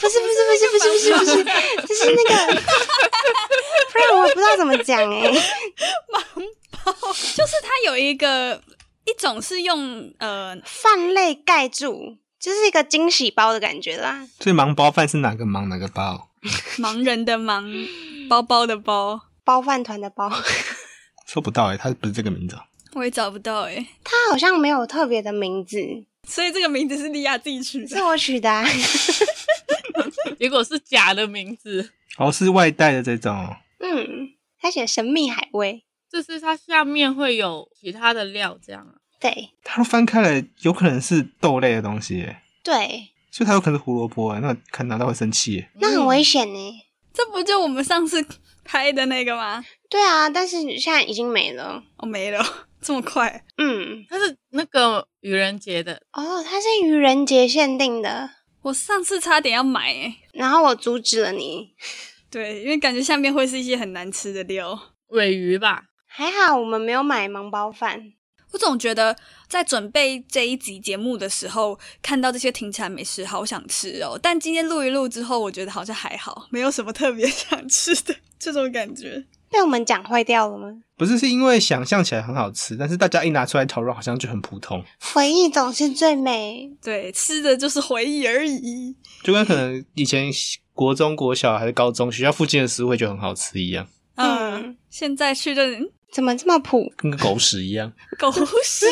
[0.00, 1.44] 不是不是不是不是不是不是，
[1.86, 2.60] 就是那个，
[3.92, 5.30] 不然我不知道怎么讲哎。
[6.12, 6.42] 盲包
[7.36, 8.62] 就是它有一个
[9.04, 12.18] 一种是用呃饭类盖住。
[12.40, 14.24] 就是一个惊喜包的感觉啦。
[14.38, 16.30] 所以盲包饭是哪个盲哪个包？
[16.78, 17.88] 盲人的盲，
[18.28, 20.30] 包包的包，包饭团的包。
[21.26, 22.56] 搜不到哎、欸，它不是这个名字。
[22.92, 25.80] 我也找不到哎、欸，它好像没有特别的名字，
[26.28, 28.64] 所以这个名字是莉亚自己取的，是我取的、啊。
[30.38, 33.56] 结果是假的名字，哦，是外带的这种。
[33.80, 38.94] 嗯，他写神秘海味，就是它下面会有其他的料，这样啊。
[39.20, 46.84] 对，它翻开来有可能是豆类的东西耶，对，所以它有可能是胡萝卜，那看拿到会生气耶，那很危险呢。
[47.12, 48.24] 这不就我们上次
[48.62, 49.64] 拍的那个吗？
[49.90, 52.40] 对啊，但是现在已经没了，哦，没了，
[52.80, 53.44] 这么快？
[53.56, 56.00] 嗯，它是那个愚人节的。
[56.12, 58.30] 哦，它是愚人节限定的，
[58.62, 61.74] 我上次差点要买诶，然后我阻止了你，
[62.30, 64.78] 对，因为感觉下面会是一些很难吃的料，
[65.08, 68.12] 尾鱼吧，还好我们没有买盲包饭。
[68.50, 69.14] 我总觉得
[69.46, 74.18] 在准备这一集节目的时候，看到这些停产美食，好想吃哦。
[74.20, 79.26] 但今天录一录之后，我觉得好像还好，没有什么特别想吃的这种感觉。
[79.50, 80.68] 被我们讲坏掉了吗？
[80.96, 84.82] 不是，是因为想象起来很好吃，但是大家一拿出来讨论，好像就很普通。
[85.12, 88.96] 回忆总是最美，对，吃的就是回忆而已。
[89.22, 90.30] 就跟可能以前
[90.72, 93.86] 国中国小还是高中学校附近的食物会觉得很好吃一样。
[94.90, 95.90] 现在去的人。
[96.10, 96.90] 怎么这么普？
[96.96, 98.32] 跟个狗屎一样， 狗
[98.64, 98.86] 屎！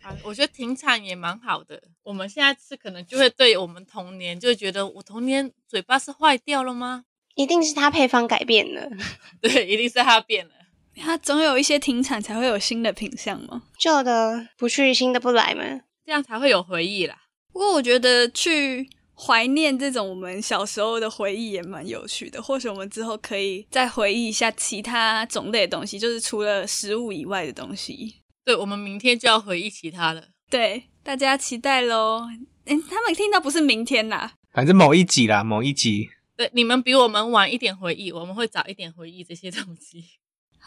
[0.00, 1.78] 啊， 我觉得停产也蛮好的。
[2.02, 7.04] 我们现在吃，可能就会对我们童年就会觉得，我童年嘴巴是坏掉了吗？
[7.34, 8.88] 一定是它配方改变了。
[9.42, 10.52] 对，一定是它变了。
[10.96, 15.62] 它总有一些停产才会有新的品相嘛，旧的不去，新的不来嘛，
[16.06, 17.14] 这样才会有回忆啦。
[17.52, 18.88] 不过我觉得去。
[19.18, 28.14] 怀念这种我们小时候的回忆也蛮有趣的，或许我们之后可以再回忆一下其他种类的东西，就是除了食物以外的东西。
[28.44, 30.22] 对，我们明天就要回忆其他了。
[30.48, 32.26] 对，大家期待喽。
[32.64, 36.08] 诶，他们听到不是明天啦，反正某一集啦，某一集。
[36.36, 40.04] 对，你们比我们晚一点回忆，我们会早一点回忆这些东西。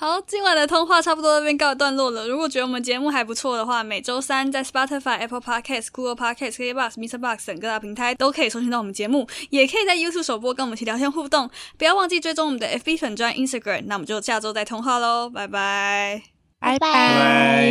[0.01, 2.27] 好，今晚的通话差不多这边告一段落了。
[2.27, 7.19] 如果觉得我们节目还不错的话，每周三在 Spotify、Apple Podcasts、Google Podcasts、KKBox、Mr.
[7.19, 11.47] Box 等各大平台都可以收听到我们节目，也可以在 YouTube 首播跟我们一起聊天互动。
[11.77, 13.83] 不要忘记追踪我们的 FB 粉专 Instagram。
[13.85, 16.23] 那我们就下周再通话喽，拜拜，
[16.59, 17.69] 拜拜。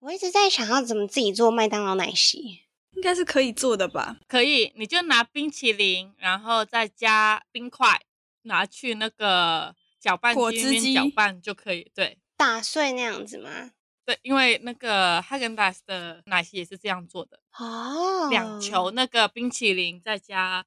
[0.00, 2.62] 我一直在想要怎么自己做麦当劳奶昔，
[2.96, 4.16] 应该是可以做的吧？
[4.26, 8.00] 可以，你就拿冰淇淋，然后再加冰块，
[8.42, 9.76] 拿去那个。
[10.06, 13.72] 搅拌机里面搅拌就可以，对，打碎那样子吗？
[14.04, 18.28] 对，因为那个哈根达斯的奶昔也是这样做的哦。
[18.30, 20.64] 两球那个冰淇淋再加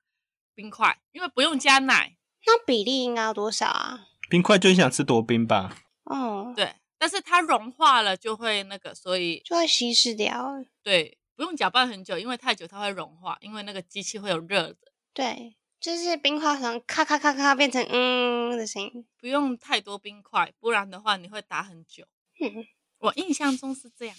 [0.54, 2.18] 冰块，因为不用加奶。
[2.46, 4.08] 那比例应该要多少啊？
[4.30, 5.74] 冰块就想吃多冰吧？
[6.04, 10.62] 哦，对，但是它融化了就会那个，所以就会稀释掉。
[10.84, 14.92] 对，不用搅拌很久，因为太久它会融化，因为那个机器会有热的。
[15.14, 15.56] 对。
[15.80, 22.06] 就是冰块从咔咔咔咔变成嗯的声音，不用太多冰块，不然的话你会打很久。
[22.40, 22.66] 嗯，
[22.98, 24.16] 我印象中是这样。